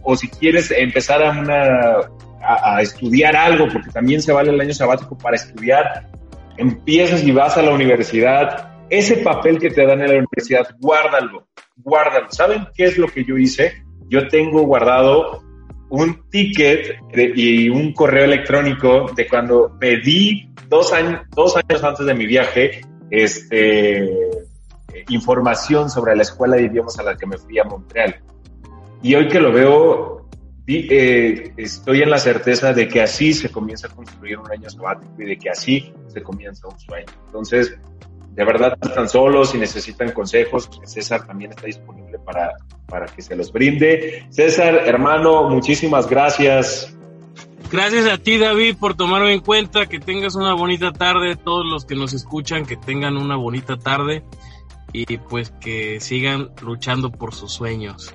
o 0.02 0.16
si 0.16 0.28
quieres 0.28 0.70
empezar 0.70 1.22
a, 1.22 1.30
una, 1.38 1.96
a, 2.42 2.76
a 2.76 2.82
estudiar 2.82 3.36
algo, 3.36 3.68
porque 3.70 3.90
también 3.90 4.22
se 4.22 4.32
vale 4.32 4.50
el 4.50 4.60
año 4.60 4.72
sabático 4.72 5.18
para 5.18 5.36
estudiar, 5.36 6.08
empiezas 6.56 7.22
y 7.22 7.32
vas 7.32 7.58
a 7.58 7.62
la 7.62 7.72
universidad, 7.72 8.70
ese 8.88 9.18
papel 9.18 9.58
que 9.58 9.70
te 9.70 9.86
dan 9.86 10.00
en 10.00 10.08
la 10.08 10.18
universidad, 10.18 10.66
guárdalo, 10.80 11.46
guárdalo. 11.82 12.30
¿Saben 12.30 12.68
qué 12.74 12.84
es 12.84 12.98
lo 12.98 13.08
que 13.08 13.24
yo 13.24 13.36
hice? 13.36 13.82
Yo 14.08 14.28
tengo 14.28 14.62
guardado 14.62 15.42
un 15.90 16.28
ticket 16.30 16.96
y 17.34 17.68
un 17.68 17.92
correo 17.92 18.24
electrónico 18.24 19.10
de 19.14 19.26
cuando 19.26 19.76
pedí 19.78 20.50
dos 20.68 20.92
años, 20.92 21.22
dos 21.34 21.56
años 21.56 21.82
antes 21.82 22.06
de 22.06 22.14
mi 22.14 22.26
viaje, 22.26 22.80
este, 23.10 24.08
información 25.08 25.90
sobre 25.90 26.14
la 26.14 26.22
escuela 26.22 26.56
de 26.56 26.64
idiomas 26.64 26.98
a 26.98 27.02
la 27.02 27.16
que 27.16 27.26
me 27.26 27.36
fui 27.36 27.58
a 27.58 27.64
Montreal. 27.64 28.16
Y 29.02 29.14
hoy 29.14 29.28
que 29.28 29.40
lo 29.40 29.52
veo, 29.52 30.28
eh, 30.66 31.52
estoy 31.56 32.02
en 32.02 32.10
la 32.10 32.18
certeza 32.18 32.72
de 32.72 32.86
que 32.86 33.02
así 33.02 33.32
se 33.32 33.50
comienza 33.50 33.88
a 33.88 33.90
construir 33.90 34.38
un 34.38 34.50
año 34.50 34.70
sabático 34.70 35.12
y 35.18 35.24
de 35.24 35.38
que 35.38 35.50
así 35.50 35.92
se 36.08 36.22
comienza 36.22 36.68
un 36.68 36.78
sueño. 36.78 37.06
Entonces, 37.26 37.76
de 38.30 38.44
verdad, 38.44 38.78
están 38.80 39.08
solos 39.08 39.54
y 39.54 39.58
necesitan 39.58 40.12
consejos. 40.12 40.70
César 40.84 41.26
también 41.26 41.50
está 41.50 41.66
disponible 41.66 42.18
para, 42.18 42.52
para 42.86 43.06
que 43.06 43.22
se 43.22 43.34
los 43.34 43.52
brinde. 43.52 44.26
César, 44.30 44.82
hermano, 44.86 45.48
muchísimas 45.48 46.08
gracias. 46.08 46.96
Gracias 47.72 48.06
a 48.06 48.18
ti, 48.18 48.38
David, 48.38 48.76
por 48.78 48.94
tomarme 48.94 49.32
en 49.32 49.40
cuenta. 49.40 49.86
Que 49.86 49.98
tengas 49.98 50.36
una 50.36 50.54
bonita 50.54 50.92
tarde. 50.92 51.36
Todos 51.36 51.66
los 51.66 51.84
que 51.84 51.96
nos 51.96 52.12
escuchan, 52.12 52.66
que 52.66 52.76
tengan 52.76 53.16
una 53.16 53.36
bonita 53.36 53.76
tarde. 53.76 54.22
Y 54.92 55.18
pues 55.18 55.50
que 55.60 56.00
sigan 56.00 56.50
luchando 56.62 57.10
por 57.10 57.34
sus 57.34 57.52
sueños. 57.52 58.14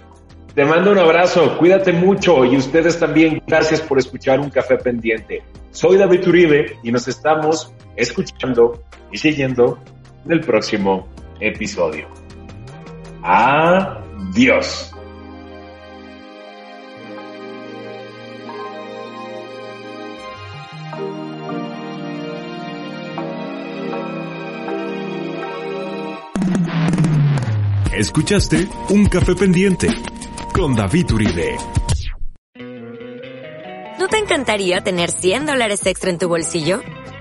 Te 0.55 0.63
mando 0.63 0.91
un 0.91 0.97
abrazo, 0.97 1.57
cuídate 1.57 1.91
mucho 1.91 2.45
y 2.45 2.55
ustedes 2.55 2.97
también, 2.97 3.43
gracias 3.45 3.81
por 3.81 3.99
escuchar 3.99 4.39
un 4.39 4.49
café 4.49 4.77
pendiente. 4.77 5.43
Soy 5.71 5.97
David 5.97 6.25
Uribe 6.29 6.77
y 6.81 6.93
nos 6.93 7.09
estamos 7.09 7.73
escuchando 7.97 8.81
y 9.11 9.17
siguiendo 9.17 9.77
en 10.25 10.31
el 10.31 10.41
próximo 10.41 11.07
episodio. 11.39 12.07
Adiós. 13.23 14.91
Escuchaste 27.97 28.67
un 28.89 29.05
café 29.07 29.35
pendiente 29.35 29.87
con 30.53 30.75
David 30.75 31.11
Uribe. 31.11 31.55
¿No 33.97 34.07
te 34.07 34.17
encantaría 34.17 34.81
tener 34.81 35.09
100 35.11 35.45
dólares 35.45 35.85
extra 35.85 36.09
en 36.09 36.17
tu 36.17 36.27
bolsillo? 36.27 36.81